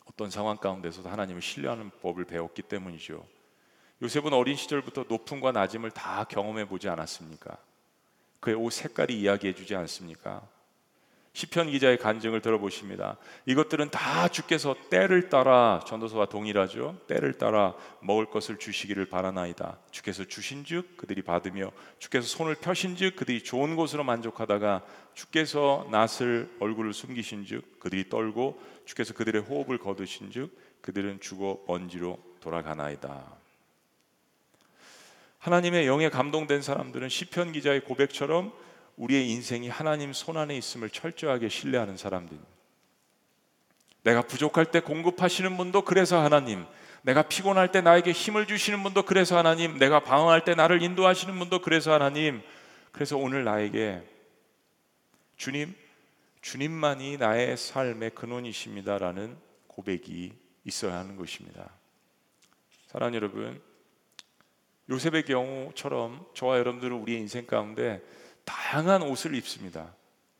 어떤 0.05 0.29
상황 0.29 0.57
가운데서도 0.57 1.09
하나님을 1.09 1.41
신뢰하는 1.41 1.89
법을 1.99 2.25
배웠기 2.25 2.61
때문이죠. 2.61 3.25
요셉은 4.03 4.33
어린 4.33 4.55
시절부터 4.55 5.05
높음과 5.09 5.51
낮음을 5.51 5.89
다 5.89 6.25
경험해 6.25 6.67
보지 6.67 6.89
않았습니까? 6.89 7.57
그의 8.39 8.55
옷 8.55 8.69
색깔이 8.69 9.19
이야기해 9.19 9.55
주지 9.55 9.75
않습니까? 9.75 10.47
시편 11.37 11.69
기자의 11.69 11.99
간증을 11.99 12.41
들어보십니다. 12.41 13.15
이것들은 13.45 13.91
다 13.91 14.27
주께서 14.27 14.75
때를 14.89 15.29
따라 15.29 15.79
전도서와 15.85 16.25
동일하죠. 16.25 16.97
때를 17.05 17.33
따라 17.33 17.75
먹을 17.99 18.25
것을 18.25 18.57
주시기를 18.57 19.05
바라나이다. 19.05 19.77
주께서 19.91 20.25
주신즉 20.25 20.97
그들이 20.97 21.21
받으며 21.21 21.71
주께서 21.99 22.25
손을 22.25 22.55
펴신즉 22.55 23.17
그들이 23.17 23.43
좋은 23.43 23.75
곳으로 23.75 24.03
만족하다가 24.03 24.83
주께서 25.13 25.87
낯을 25.91 26.49
얼굴을 26.59 26.91
숨기신즉 26.91 27.81
그들이 27.81 28.09
떨고 28.09 28.59
주께서 28.85 29.13
그들의 29.13 29.43
호흡을 29.43 29.77
거두신즉 29.77 30.81
그들은 30.81 31.19
죽어 31.19 31.63
먼지로 31.67 32.17
돌아가나이다. 32.41 33.37
하나님의 35.37 35.85
영에 35.85 36.09
감동된 36.09 36.63
사람들은 36.63 37.09
시편 37.09 37.51
기자의 37.51 37.81
고백처럼 37.81 38.51
우리의 38.97 39.29
인생이 39.29 39.69
하나님 39.69 40.11
손 40.11 40.37
안에 40.37 40.57
있음을 40.57 40.89
철저하게 40.89 41.49
신뢰하는 41.49 41.97
사람들. 41.97 42.37
내가 44.03 44.21
부족할 44.23 44.65
때 44.71 44.79
공급하시는 44.79 45.55
분도 45.57 45.83
그래서 45.83 46.21
하나님, 46.21 46.65
내가 47.03 47.21
피곤할 47.21 47.71
때 47.71 47.81
나에게 47.81 48.11
힘을 48.11 48.47
주시는 48.47 48.83
분도 48.83 49.03
그래서 49.03 49.37
하나님, 49.37 49.77
내가 49.77 50.01
방황할 50.01 50.43
때 50.43 50.55
나를 50.55 50.81
인도하시는 50.81 51.37
분도 51.37 51.61
그래서 51.61 51.93
하나님. 51.93 52.41
그래서 52.91 53.17
오늘 53.17 53.43
나에게 53.43 54.01
주님, 55.37 55.75
주님만이 56.41 57.17
나의 57.17 57.55
삶의 57.55 58.11
근원이십니다라는 58.15 59.37
고백이 59.67 60.33
있어야 60.63 60.97
하는 60.97 61.15
것입니다. 61.15 61.69
사랑하는 62.87 63.15
여러분, 63.17 63.61
요셉의 64.89 65.25
경우처럼 65.25 66.25
저와 66.33 66.57
여러분들은 66.57 66.97
우리의 66.97 67.19
인생 67.19 67.45
가운데 67.45 68.01
다양한 68.47 69.01
옷을 69.03 69.35
입습니다. 69.35 69.93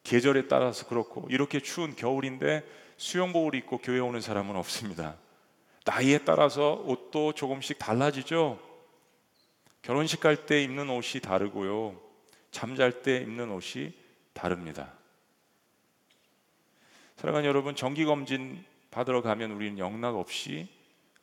계절에 0.04 0.48
따라서 0.48 0.88
그렇고 0.88 1.28
이렇게 1.30 1.60
추운 1.60 1.94
겨울인데 1.94 2.64
수영복을 2.96 3.54
입고 3.56 3.80
교회 3.80 4.00
오는 4.00 4.22
사람은 4.22 4.56
없습니다. 4.56 5.18
나이에 5.86 6.20
따라서 6.20 6.74
옷도 6.86 7.34
조금씩 7.34 7.78
달라지죠. 7.78 8.60
결혼식 9.82 10.22
갈 10.22 10.46
때 10.46 10.64
입는 10.64 10.90
옷이 10.90 11.22
다르고요. 11.22 12.00
잠잘 12.52 13.04
때 13.04 13.18
입는 13.18 13.52
옷이 13.52 13.94
다릅니다. 14.34 14.94
사랑하는 17.18 17.48
여러분, 17.48 17.76
정기 17.76 18.06
검진 18.06 18.64
받으러 18.90 19.22
가면 19.22 19.52
우리는 19.52 19.78
영락 19.78 20.16
없이 20.16 20.70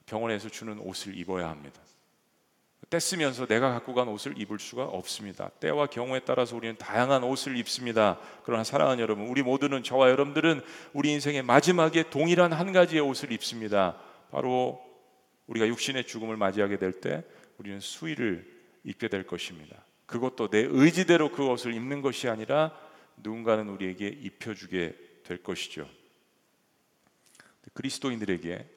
병원에서 0.06 0.48
주는 0.48 0.78
옷을 0.78 1.16
입어야 1.16 1.48
합니다. 1.48 1.80
떼쓰면서 2.90 3.46
내가 3.46 3.70
갖고 3.72 3.94
간 3.94 4.08
옷을 4.08 4.40
입을 4.40 4.58
수가 4.58 4.84
없습니다. 4.84 5.48
때와 5.60 5.86
경우에 5.86 6.20
따라서 6.20 6.56
우리는 6.56 6.76
다양한 6.76 7.24
옷을 7.24 7.56
입습니다. 7.56 8.18
그러나 8.44 8.64
사랑하는 8.64 9.02
여러분, 9.02 9.26
우리 9.26 9.42
모두는 9.42 9.82
저와 9.82 10.10
여러분들은 10.10 10.60
우리 10.92 11.12
인생의 11.12 11.42
마지막에 11.42 12.08
동일한 12.10 12.52
한 12.52 12.72
가지의 12.72 13.00
옷을 13.00 13.32
입습니다. 13.32 13.96
바로 14.30 14.80
우리가 15.46 15.66
육신의 15.66 16.06
죽음을 16.06 16.36
맞이하게 16.36 16.78
될 16.78 17.00
때 17.00 17.22
우리는 17.58 17.80
수의를 17.80 18.52
입게 18.84 19.08
될 19.08 19.26
것입니다. 19.26 19.76
그것도 20.06 20.48
내 20.48 20.66
의지대로 20.68 21.30
그 21.30 21.46
옷을 21.46 21.74
입는 21.74 22.02
것이 22.02 22.28
아니라 22.28 22.76
누군가는 23.16 23.68
우리에게 23.68 24.08
입혀주게 24.08 24.96
될 25.24 25.42
것이죠. 25.42 25.88
그리스도인들에게 27.72 28.68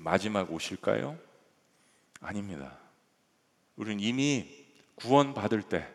마지막 0.00 0.52
옷일까요? 0.52 1.18
아닙니다. 2.20 2.78
우리는 3.78 4.00
이미 4.00 4.46
구원 4.96 5.32
받을 5.32 5.62
때 5.62 5.86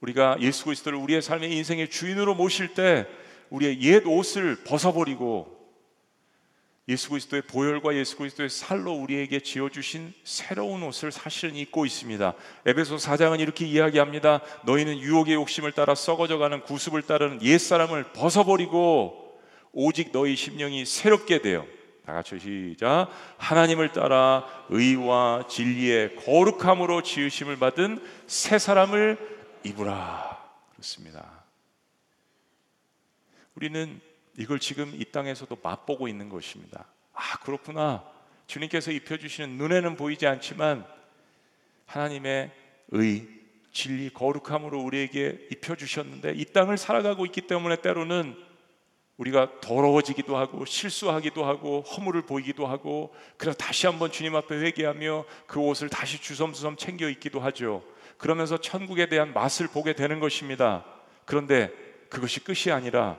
우리가 0.00 0.36
예수 0.40 0.64
그리스도를 0.64 0.98
우리의 0.98 1.20
삶의 1.20 1.52
인생의 1.56 1.90
주인으로 1.90 2.34
모실 2.34 2.74
때 2.74 3.06
우리의 3.50 3.82
옛 3.82 4.06
옷을 4.06 4.62
벗어버리고 4.64 5.52
예수 6.88 7.08
그리스도의 7.08 7.42
보혈과 7.42 7.94
예수 7.94 8.16
그리스도의 8.18 8.50
살로 8.50 8.92
우리에게 8.92 9.40
지어 9.40 9.70
주신 9.70 10.12
새로운 10.22 10.82
옷을 10.82 11.10
사실은 11.10 11.56
입고 11.56 11.86
있습니다. 11.86 12.34
에베소 12.66 12.96
4장은 12.96 13.40
이렇게 13.40 13.66
이야기합니다. 13.66 14.42
너희는 14.66 14.98
유혹의 14.98 15.34
욕심을 15.34 15.72
따라 15.72 15.94
썩어져 15.94 16.36
가는 16.36 16.60
구습을 16.60 17.02
따르는 17.02 17.42
옛 17.42 17.58
사람을 17.58 18.12
벗어버리고 18.12 19.40
오직 19.72 20.12
너희 20.12 20.36
심령이 20.36 20.84
새롭게 20.84 21.40
되어 21.40 21.66
다 22.04 22.12
같이 22.12 22.38
시작. 22.38 23.08
하나님을 23.38 23.92
따라 23.92 24.44
의와 24.68 25.46
진리의 25.48 26.16
거룩함으로 26.16 27.02
지으심을 27.02 27.58
받은 27.58 28.04
새 28.26 28.58
사람을 28.58 29.18
입으라. 29.64 30.38
그렇습니다. 30.72 31.44
우리는 33.54 34.00
이걸 34.36 34.58
지금 34.58 34.92
이 34.94 35.04
땅에서도 35.06 35.56
맛보고 35.62 36.08
있는 36.08 36.28
것입니다. 36.28 36.86
아, 37.14 37.38
그렇구나. 37.38 38.04
주님께서 38.46 38.90
입혀주시는 38.90 39.56
눈에는 39.56 39.96
보이지 39.96 40.26
않지만 40.26 40.84
하나님의 41.86 42.50
의, 42.88 43.28
진리, 43.72 44.10
거룩함으로 44.10 44.80
우리에게 44.82 45.48
입혀주셨는데 45.52 46.34
이 46.36 46.44
땅을 46.46 46.76
살아가고 46.76 47.24
있기 47.26 47.42
때문에 47.42 47.76
때로는 47.76 48.36
우리가 49.16 49.60
더러워지기도 49.60 50.36
하고 50.36 50.64
실수하기도 50.64 51.44
하고 51.44 51.82
허물을 51.82 52.22
보이기도 52.22 52.66
하고 52.66 53.14
그래서 53.36 53.56
다시 53.56 53.86
한번 53.86 54.10
주님 54.10 54.34
앞에 54.34 54.56
회개하며 54.56 55.24
그 55.46 55.60
옷을 55.60 55.88
다시 55.88 56.20
주섬주섬 56.20 56.76
챙겨 56.76 57.08
입기도 57.08 57.40
하죠. 57.40 57.82
그러면서 58.18 58.60
천국에 58.60 59.08
대한 59.08 59.32
맛을 59.32 59.68
보게 59.68 59.92
되는 59.94 60.18
것입니다. 60.18 60.84
그런데 61.24 61.70
그것이 62.08 62.40
끝이 62.40 62.72
아니라 62.72 63.18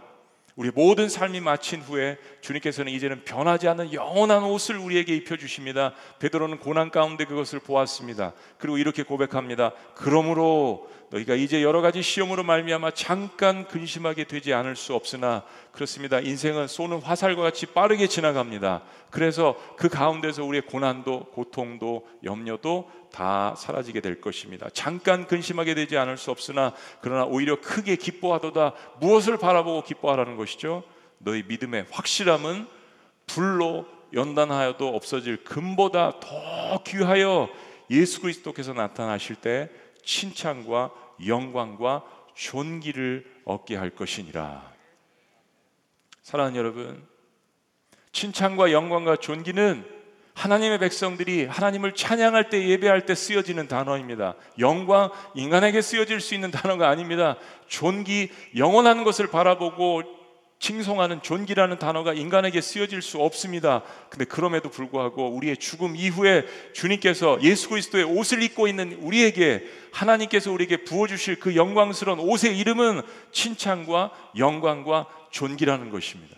우리 0.56 0.72
모든 0.74 1.10
삶이 1.10 1.42
마친 1.42 1.82
후에 1.82 2.18
주님께서는 2.40 2.92
이제는 2.94 3.26
변하지 3.26 3.68
않는 3.68 3.92
영원한 3.92 4.44
옷을 4.44 4.78
우리에게 4.78 5.14
입혀 5.14 5.36
주십니다. 5.36 5.94
베드로는 6.20 6.60
고난 6.60 6.92
가운데 6.92 7.26
그것을 7.26 7.60
보았습니다. 7.60 8.34
그리고 8.58 8.78
이렇게 8.78 9.04
고백합니다. 9.04 9.74
그러므로 9.96 10.90
너희가 11.12 11.36
이제 11.36 11.62
여러 11.62 11.82
가지 11.82 12.02
시험으로 12.02 12.44
말미암아 12.44 12.92
잠깐 12.92 13.68
근심하게 13.68 14.26
되지 14.26 14.54
않을 14.54 14.76
수 14.76 14.94
없으나 14.94 15.44
그렇습니다. 15.72 16.20
인생은 16.20 16.68
쏘는 16.68 17.02
화살과 17.02 17.42
같이 17.42 17.68
빠르게 17.68 18.08
지나갑니다. 18.08 18.84
그래서 19.12 19.56
그 19.78 19.88
가운데서 19.88 20.44
우리의 20.44 20.64
고난도 20.64 21.26
고통도 21.32 22.08
염려도 22.24 22.90
다 23.12 23.56
사라지게 23.58 24.02
될 24.02 24.20
것입니다. 24.20 24.68
잠깐 24.74 25.28
근심하게 25.28 25.76
되지 25.76 25.98
않을 25.98 26.18
수 26.18 26.32
없으나 26.32 26.74
그러나 27.02 27.24
오히려 27.24 27.62
크게 27.62 27.96
기뻐하도다 27.96 28.74
무엇을 29.00 29.38
바라보고 29.38 29.84
기뻐하라는 29.84 30.36
것이죠. 30.36 30.84
너희 31.20 31.44
믿음의 31.48 31.86
확실함은 31.92 32.68
불로 33.28 33.86
연단하여도 34.14 34.88
없어질 34.96 35.44
금보다 35.44 36.20
더 36.20 36.84
귀하여 36.84 37.50
예수 37.90 38.22
그리스도께서 38.22 38.74
나타나실 38.74 39.36
때 39.36 39.70
칭찬과 40.06 40.92
영광과 41.26 42.04
존귀를 42.36 43.26
얻게 43.46 43.76
할 43.76 43.90
것이니라. 43.90 44.74
사랑하는 46.22 46.58
여러분, 46.58 47.08
칭찬과 48.12 48.72
영광과 48.72 49.18
존귀는 49.18 49.96
하나님의 50.34 50.80
백성들이 50.80 51.46
하나님을 51.46 51.96
찬양할 51.96 52.50
때 52.50 52.68
예배할 52.68 53.06
때 53.06 53.16
쓰여지는 53.16 53.68
단어입니다. 53.68 54.36
영광 54.60 55.10
인간에게 55.34 55.82
쓰여질 55.82 56.20
수 56.20 56.34
있는 56.36 56.52
단어가 56.52 56.90
아닙니다. 56.90 57.38
존귀 57.68 58.32
영원한 58.58 59.06
것을 59.06 59.28
바라보고 59.28 60.04
칭송하는 60.60 61.22
존귀라는 61.22 61.80
단어가 61.80 62.14
인간에게 62.14 62.62
쓰여질 62.62 63.02
수 63.02 63.22
없습니다. 63.22 63.84
근데 64.10 64.26
그럼에도 64.26 64.70
불구하고 64.70 65.30
우리의 65.30 65.58
죽음 65.58 65.96
이후에 65.96 66.46
주님께서 66.74 67.40
예수 67.44 67.70
그리스도의 67.70 68.06
옷을 68.06 68.42
입고 68.42 68.68
있는 68.68 68.94
우리에게 69.02 69.66
하나님께서 69.92 70.52
우리에게 70.52 70.78
부어 70.84 71.08
주실 71.08 71.40
그 71.40 71.56
영광스러운 71.56 72.20
옷의 72.20 72.58
이름은 72.58 73.02
칭찬과 73.32 74.12
영광과 74.38 75.08
존귀라는 75.32 75.90
것입니다. 75.90 76.36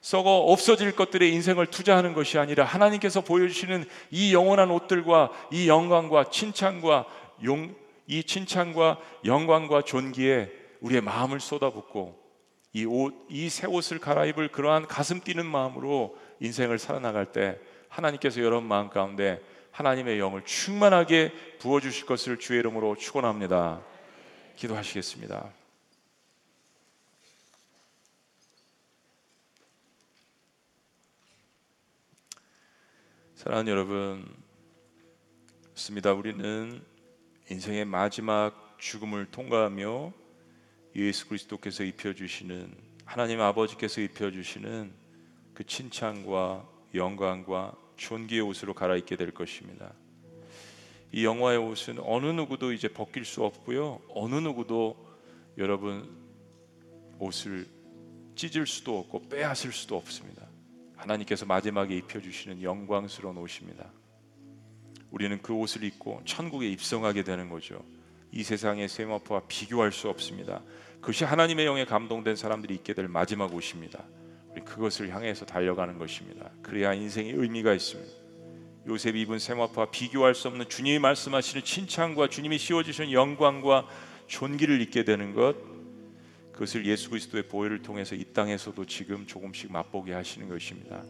썩어 0.00 0.30
없어질 0.30 0.96
것들에 0.96 1.28
인생을 1.28 1.66
투자하는 1.66 2.14
것이 2.14 2.38
아니라 2.38 2.64
하나님께서 2.64 3.20
보여주시는 3.20 3.84
이 4.10 4.32
영원한 4.32 4.70
옷들과 4.70 5.30
이 5.52 5.68
영광과 5.68 6.30
칭찬과 6.30 7.04
용, 7.44 7.74
이 8.06 8.24
칭찬과 8.24 8.98
영광과 9.26 9.82
존귀에 9.82 10.50
우리의 10.80 11.02
마음을 11.02 11.40
쏟아붓고 11.40 12.19
이 12.72 12.84
옷, 12.84 13.26
이 13.28 13.48
새 13.48 13.66
옷을 13.66 13.98
갈아입을 13.98 14.52
그러한 14.52 14.86
가슴 14.86 15.20
뛰는 15.20 15.44
마음으로 15.46 16.16
인생을 16.40 16.78
살아나갈 16.78 17.32
때 17.32 17.58
하나님께서 17.88 18.40
여러분 18.40 18.68
마음 18.68 18.88
가운데 18.88 19.40
하나님의 19.72 20.18
영을 20.18 20.44
충만하게 20.44 21.32
부어 21.58 21.80
주실 21.80 22.06
것을 22.06 22.38
주의 22.38 22.60
이름으로 22.60 22.96
축원합니다. 22.96 23.82
기도하시겠습니다. 24.56 25.52
사랑하는 33.34 33.72
여러분, 33.72 34.28
습니다 35.74 36.12
우리는 36.12 36.84
인생의 37.48 37.86
마지막 37.86 38.76
죽음을 38.78 39.30
통과하며 39.30 40.12
예수 40.96 41.28
그리스도께서 41.28 41.84
입혀 41.84 42.12
주시는 42.12 42.74
하나님 43.04 43.40
아버지께서 43.40 44.00
입혀 44.00 44.30
주시는 44.30 44.92
그 45.54 45.64
칭찬과 45.64 46.68
영광과 46.94 47.74
존귀의 47.96 48.40
옷으로 48.40 48.74
갈아입게 48.74 49.16
될 49.16 49.30
것입니다. 49.32 49.92
이 51.12 51.24
영화의 51.24 51.58
옷은 51.58 51.98
어느 52.00 52.26
누구도 52.26 52.72
이제 52.72 52.88
벗길 52.88 53.24
수 53.24 53.44
없고요. 53.44 54.00
어느 54.08 54.36
누구도 54.36 54.96
여러분 55.58 56.08
옷을 57.18 57.66
찢을 58.36 58.66
수도 58.66 58.98
없고 58.98 59.28
빼앗을 59.28 59.72
수도 59.72 59.96
없습니다. 59.96 60.46
하나님께서 60.96 61.46
마지막에 61.46 61.96
입혀주시는 61.96 62.62
영광스러운 62.62 63.36
옷입니다. 63.38 63.90
우리는 65.10 65.42
그 65.42 65.52
옷을 65.52 65.84
입고 65.84 66.22
천국에 66.24 66.68
입성하게 66.70 67.24
되는 67.24 67.48
거죠. 67.48 67.84
이 68.32 68.42
세상의 68.42 68.88
세마포와 68.88 69.42
비교할 69.48 69.92
수 69.92 70.08
없습니다. 70.08 70.62
그것이 71.00 71.24
하나님의 71.24 71.66
영에 71.66 71.84
감동된 71.84 72.36
사람들이 72.36 72.74
입게 72.74 72.94
될 72.94 73.08
마지막 73.08 73.54
옷입니다. 73.54 74.04
우리 74.50 74.62
그것을 74.62 75.10
향해서 75.14 75.46
달려가는 75.46 75.98
것입니다. 75.98 76.50
그래야 76.62 76.92
인생의 76.92 77.32
의미가 77.32 77.72
있습니다. 77.72 78.10
요셉이 78.86 79.20
입은 79.22 79.38
세마포와 79.38 79.90
비교할 79.90 80.34
수 80.34 80.48
없는 80.48 80.68
주님이 80.68 80.98
말씀하시는 80.98 81.64
칭찬과 81.64 82.28
주님이 82.28 82.58
씌워주신 82.58 83.12
영광과 83.12 83.86
존귀를 84.26 84.80
입게 84.80 85.04
되는 85.04 85.34
것 85.34 85.56
그것을 86.52 86.84
예수 86.86 87.10
그리스도의 87.10 87.48
보혈을 87.48 87.82
통해서 87.82 88.14
이 88.14 88.24
땅에서도 88.24 88.84
지금 88.86 89.26
조금씩 89.26 89.72
맛보게 89.72 90.12
하시는 90.12 90.48
것입니다. 90.48 91.02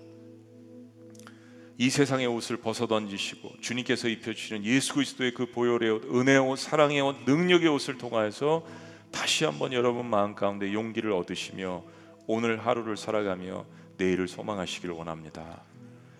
이 1.81 1.88
세상의 1.88 2.27
옷을 2.27 2.59
벗어 2.59 2.87
던지시고 2.87 3.53
주님께서 3.62 4.09
입혀 4.09 4.35
주시는 4.35 4.66
예수 4.66 4.93
그리스도의 4.93 5.33
그 5.33 5.47
보혈의 5.47 5.90
옷, 5.90 6.05
은혜의 6.14 6.38
옷, 6.40 6.59
사랑의 6.59 7.01
옷, 7.01 7.16
능력의 7.25 7.71
옷을 7.71 7.97
통하여서 7.97 8.66
다시 9.11 9.47
한번 9.47 9.73
여러분 9.73 10.05
마음 10.05 10.35
가운데 10.35 10.75
용기를 10.75 11.11
얻으시며 11.11 11.83
오늘 12.27 12.59
하루를 12.66 12.99
살아가며 12.99 13.64
내일을 13.97 14.29
소망하시길 14.29 14.90
원합니다. 14.90 15.62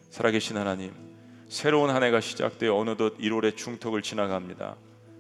살아계신 0.09 0.57
하나님, 0.57 0.95
새로운 1.51 1.91
한 1.91 2.05
해가 2.05 2.23
시작되어 2.23 2.75
어느덧 2.75 3.19
1월의 3.19 3.59
중턱을 3.59 4.01
지나갑니다. 4.01 4.77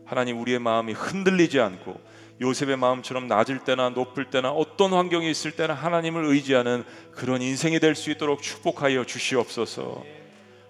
하나님 0.07 0.40
우리의 0.40 0.59
마음이 0.59 0.94
흔들리지 0.94 1.61
않고 1.61 2.00
요셉의 2.40 2.79
마음처럼 2.79 3.26
낮을 3.26 3.59
때나 3.64 3.90
높을 3.90 4.31
때나 4.31 4.53
어떤 4.53 4.94
환경이 4.94 5.31
있을 5.31 5.50
때나 5.50 5.74
하나님을 5.74 6.24
의지하는 6.24 6.85
그런 7.12 7.42
인생이 7.42 7.79
될 7.79 7.94
수 7.94 8.11
있도록 8.11 8.40
축복하여 8.40 9.05
주시옵소서. 9.05 10.19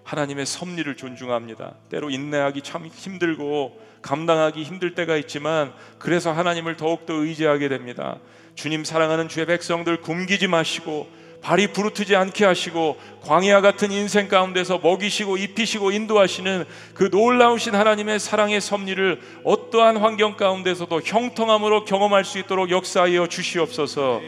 하나님의 0.03 0.45
섭리를 0.45 0.95
존중합니다. 0.95 1.75
때로 1.89 2.09
인내하기 2.09 2.61
참 2.61 2.87
힘들고 2.87 3.79
감당하기 4.01 4.63
힘들 4.63 4.95
때가 4.95 5.15
있지만 5.17 5.73
그래서 5.99 6.31
하나님을 6.31 6.75
더욱더 6.75 7.13
의지하게 7.13 7.69
됩니다. 7.69 8.17
주님 8.55 8.83
사랑하는 8.83 9.29
주의 9.29 9.45
백성들 9.45 10.01
굶기지 10.01 10.47
마시고 10.47 11.21
발이 11.41 11.73
부르트지 11.73 12.15
않게 12.15 12.45
하시고 12.45 12.97
광야 13.21 13.61
같은 13.61 13.91
인생 13.91 14.27
가운데서 14.27 14.77
먹이시고 14.77 15.37
입히시고 15.37 15.91
인도하시는 15.91 16.65
그 16.93 17.09
놀라우신 17.11 17.73
하나님의 17.73 18.19
사랑의 18.19 18.61
섭리를 18.61 19.19
어떠한 19.43 19.97
환경 19.97 20.37
가운데서도 20.37 21.01
형통함으로 21.03 21.85
경험할 21.85 22.25
수 22.25 22.37
있도록 22.37 22.69
역사하여 22.69 23.27
주시옵소서. 23.27 24.21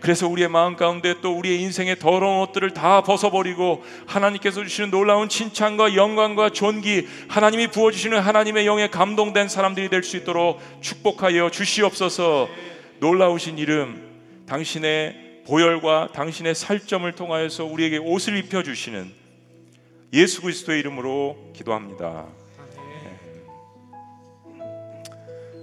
그래서 0.00 0.28
우리의 0.28 0.48
마음 0.48 0.76
가운데 0.76 1.14
또 1.20 1.36
우리의 1.36 1.60
인생의 1.62 1.98
더러운 1.98 2.40
옷들을 2.42 2.70
다 2.74 3.02
벗어버리고 3.02 3.84
하나님께서 4.06 4.62
주시는 4.62 4.90
놀라운 4.90 5.28
칭찬과 5.28 5.94
영광과 5.94 6.50
존귀 6.50 7.06
하나님이 7.28 7.68
부어주시는 7.68 8.20
하나님의 8.20 8.66
영에 8.66 8.88
감동된 8.88 9.48
사람들이 9.48 9.88
될 9.88 10.02
수 10.02 10.16
있도록 10.16 10.60
축복하여 10.80 11.50
주시옵소서. 11.50 12.48
놀라우신 13.00 13.58
이름 13.58 14.00
당신의 14.46 15.42
보혈과 15.46 16.10
당신의 16.12 16.54
살점을 16.54 17.10
통하여서 17.12 17.64
우리에게 17.64 17.98
옷을 17.98 18.36
입혀주시는 18.36 19.12
예수 20.12 20.42
그리스도의 20.42 20.80
이름으로 20.80 21.52
기도합니다. 21.54 22.26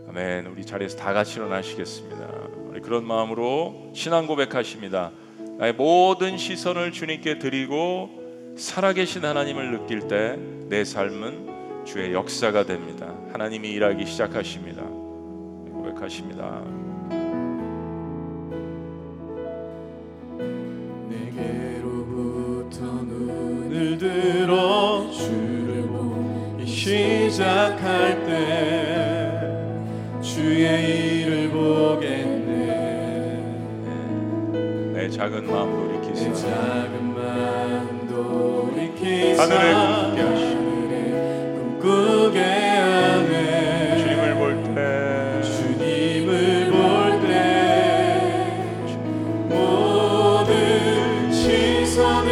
아멘. 0.10 0.48
우리 0.48 0.66
자리에서 0.66 0.98
다 0.98 1.12
같이 1.14 1.36
일어나시겠습니다 1.36 2.63
그런 2.82 3.06
마음으로 3.06 3.92
신앙 3.94 4.28
고백하십니다. 4.28 5.12
나의 5.58 5.74
모든 5.74 6.38
시선을 6.38 6.92
주님께 6.92 7.40
드리고 7.40 8.10
살아계신 8.58 9.24
하나님을 9.26 9.72
느낄 9.72 10.08
때 10.08 10.54
내 10.74 10.84
삶은 10.84 11.86
주의 11.86 12.14
역사가 12.14 12.66
됩니다. 12.66 13.14
하나님이 13.32 13.70
일하기 13.74 14.08
시작하십니다. 14.08 14.82
고백하십니다. 14.82 16.64
내게로부터 21.10 22.86
눈을 22.86 24.00
들어 24.00 25.12
주를 25.12 25.84
보기 25.84 26.66
시작할 26.66 28.26
때 28.26 29.40
주의 30.24 31.03
작은 35.24 35.48
마음 35.50 35.88
내 35.88 37.24
돌이키사 38.14 39.44
하늘을 39.44 39.72
꿈꾸게 40.12 40.20
하늘을 40.20 41.80
꿈꾸게 41.80 42.40
하네. 42.42 43.98
주님을 44.00 44.36
볼 44.36 44.44
때. 44.76 45.42
주님을 45.42 46.72
볼 46.72 46.76
때. 47.26 47.32
모든 49.48 51.32
시선을 51.32 52.30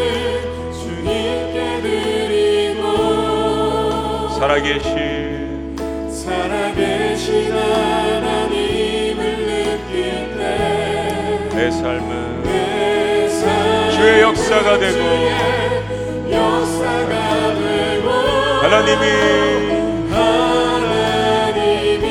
주님께 0.73 1.57
드리고 1.83 2.83
살아계신 4.37 4.90
역사가 14.31 14.79
되고 14.79 14.97
하나님이 18.61 19.03
하나님이 20.09 22.05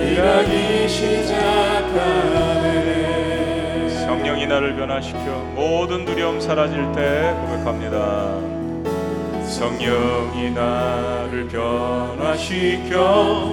일하기 0.00 0.88
시작하네 0.88 1.98
성령이 4.06 4.46
나를 4.46 4.76
변화시켜 4.76 5.18
모든 5.54 6.06
두려움 6.06 6.40
사라질 6.40 6.90
때 6.92 7.34
고백합니다. 7.42 8.38
성령이 9.46 10.52
나를 10.52 11.48
변화시켜 11.48 12.96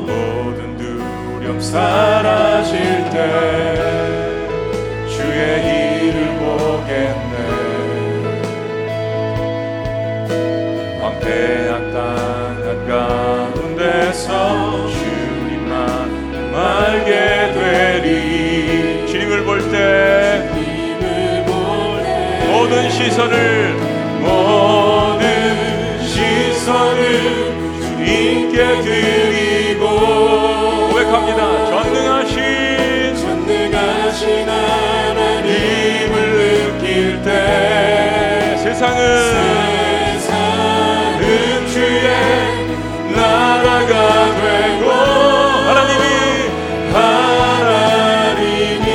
모든 0.07 0.77
두려움 0.77 1.59
사라질 1.59 2.79
때 3.09 3.75
주의 5.09 5.81
일 5.81 5.84
을 6.55 6.57
보겠네. 6.57 7.35
황폐한 11.01 11.91
땅 11.93 11.99
한가운데서 12.87 14.29
주님만 14.87 15.75
알게 16.55 17.11
되리. 17.53 19.07
주님을 19.07 19.43
볼때 19.43 20.49
모든 22.47 22.89
시선을 22.89 23.73
모든 24.21 25.21
시선을 26.01 27.01
주님께 27.81 28.81
드리고 28.81 29.83
고백합니다. 30.89 31.41
전능하신 31.67 33.15
전능하신 33.15 34.49
하나님을 34.49 34.84
느낄 36.95 37.21
때 37.23 38.55
세상은 38.63 38.97
세상은 40.15 41.67
주의 41.67 42.07
나라가 43.13 43.91
되고 44.39 44.89
하나님이 45.67 46.03
하나님이 46.93 48.87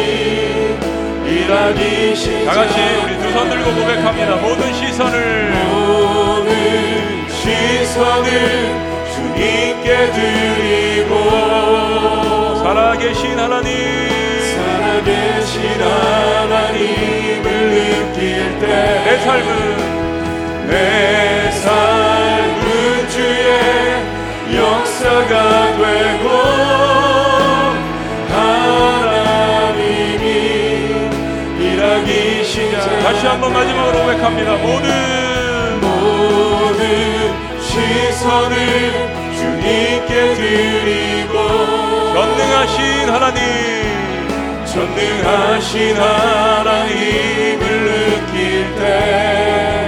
일하기 1.27 2.17
시작 2.17 2.45
다 2.47 2.55
같이 2.55 2.77
우리 3.05 3.19
두 3.19 3.25
손 3.33 3.51
들고 3.51 3.69
고백합니다. 3.75 4.37
모든 4.37 4.73
시선을 4.73 5.53
모든 5.71 6.49
시선을 7.29 8.31
주님께 9.15 9.89
드리고 10.13 11.13
살아계신 12.63 13.39
하나님. 13.39 14.01
살아계신 14.57 15.81
하나님을 15.83 16.81
느낄 16.81 17.10
때 18.59 19.01
내 19.11 19.19
삶은 19.19 19.51
내 20.69 21.51
삶은 21.51 23.09
주의 23.09 23.45
역사가 24.55 25.33
되고 25.77 26.27
하나님이 29.21 30.25
일하기 31.59 32.45
시작 32.45 32.85
다시 33.03 33.27
한번 33.27 33.53
마지막으로 33.53 33.99
고백합니다. 34.01 34.51
모든 34.59 35.81
모든 35.81 36.85
시선을 37.61 38.55
주님께 39.35 40.13
드리고 40.35 41.35
전능하신 42.15 43.11
하나님, 43.11 43.41
전능하신 44.67 45.97
하나님을 45.97 47.61
느 48.77 49.80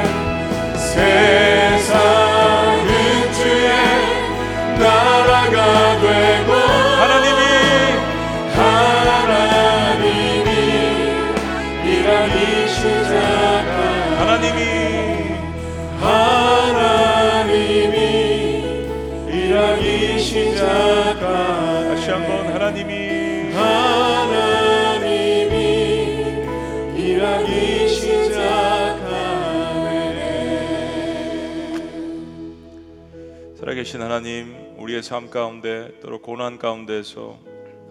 살아계신 33.92 34.00
하나님, 34.00 34.74
우리의 34.78 35.02
삶 35.02 35.28
가운데 35.28 35.98
또는 36.00 36.22
고난 36.22 36.58
가운데서 36.58 37.38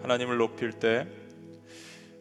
하나님을 0.02 0.36
높일 0.36 0.72
때 0.72 1.06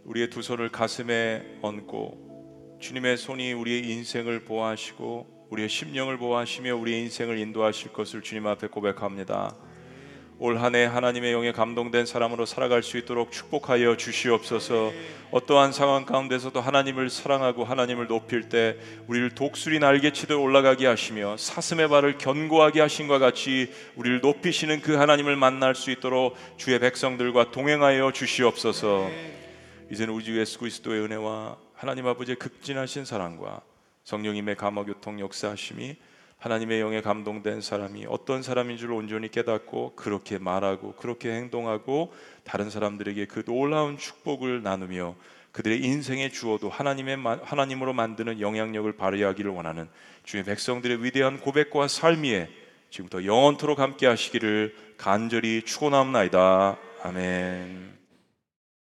우리의 0.05 0.29
두 0.29 0.43
손을 0.43 0.69
가슴에 0.69 1.57
얹고 1.63 2.77
주님의 2.79 3.17
손이 3.17 3.53
우리의 3.53 3.89
인생을 3.89 4.45
보호하시고 4.45 5.47
우리의 5.49 5.67
심령을 5.67 6.17
보호하시며 6.17 6.75
우리의 6.75 7.01
인생을 7.01 7.39
인도하실 7.39 7.91
것을 7.91 8.21
주님 8.21 8.45
앞에 8.45 8.67
고백합니다. 8.67 9.55
올 10.43 10.57
한 10.57 10.73
해 10.73 10.85
하나님의 10.85 11.33
영에 11.33 11.51
감동된 11.51 12.07
사람으로 12.07 12.47
살아갈 12.47 12.81
수 12.81 12.97
있도록 12.97 13.31
축복하여 13.31 13.95
주시옵소서. 13.95 14.91
어떠한 15.29 15.71
상황 15.71 16.03
가운데서도 16.03 16.59
하나님을 16.59 17.11
사랑하고 17.11 17.63
하나님을 17.63 18.07
높일 18.07 18.49
때 18.49 18.75
우리를 19.05 19.35
독수리 19.35 19.77
날개치듯 19.77 20.31
올라가게 20.31 20.87
하시며 20.87 21.37
사슴의 21.37 21.89
발을 21.89 22.17
견고하게 22.17 22.81
하신과 22.81 23.19
같이 23.19 23.71
우리를 23.95 24.21
높이시는 24.21 24.81
그 24.81 24.95
하나님을 24.95 25.35
만날 25.35 25.75
수 25.75 25.91
있도록 25.91 26.35
주의 26.57 26.79
백성들과 26.79 27.51
동행하여 27.51 28.11
주시옵소서. 28.11 29.11
이제는 29.91 30.11
우리 30.11 30.23
주 30.23 30.39
예수 30.39 30.57
그리스도의 30.57 31.01
은혜와 31.01 31.57
하나님 31.75 32.07
아버지의 32.07 32.37
극진하신 32.37 33.05
사랑과 33.05 33.61
성령님의 34.05 34.55
감화 34.55 34.85
교통 34.85 35.19
역사하심이 35.19 35.97
하나님의 36.41 36.81
영에 36.81 37.01
감동된 37.01 37.61
사람이 37.61 38.07
어떤 38.09 38.41
사람인 38.41 38.77
줄 38.77 38.91
온전히 38.93 39.29
깨닫고 39.29 39.93
그렇게 39.95 40.39
말하고 40.39 40.95
그렇게 40.95 41.31
행동하고 41.31 42.11
다른 42.43 42.71
사람들에게 42.71 43.27
그 43.27 43.43
놀라운 43.45 43.97
축복을 43.99 44.63
나누며 44.63 45.15
그들의 45.51 45.81
인생에 45.81 46.29
주어도 46.29 46.67
하나님의 46.69 47.17
마- 47.17 47.39
하나님으로 47.43 47.93
만드는 47.93 48.41
영향력을 48.41 48.91
발휘하기를 48.93 49.51
원하는 49.51 49.87
주의 50.23 50.43
백성들의 50.43 51.03
위대한 51.03 51.39
고백과 51.39 51.87
삶 51.87 52.23
위에 52.23 52.49
지금부터 52.89 53.23
영원토록 53.23 53.79
함께 53.79 54.07
하시기를 54.07 54.75
간절히 54.97 55.61
축원합나이다. 55.63 56.77
아멘. 57.03 58.00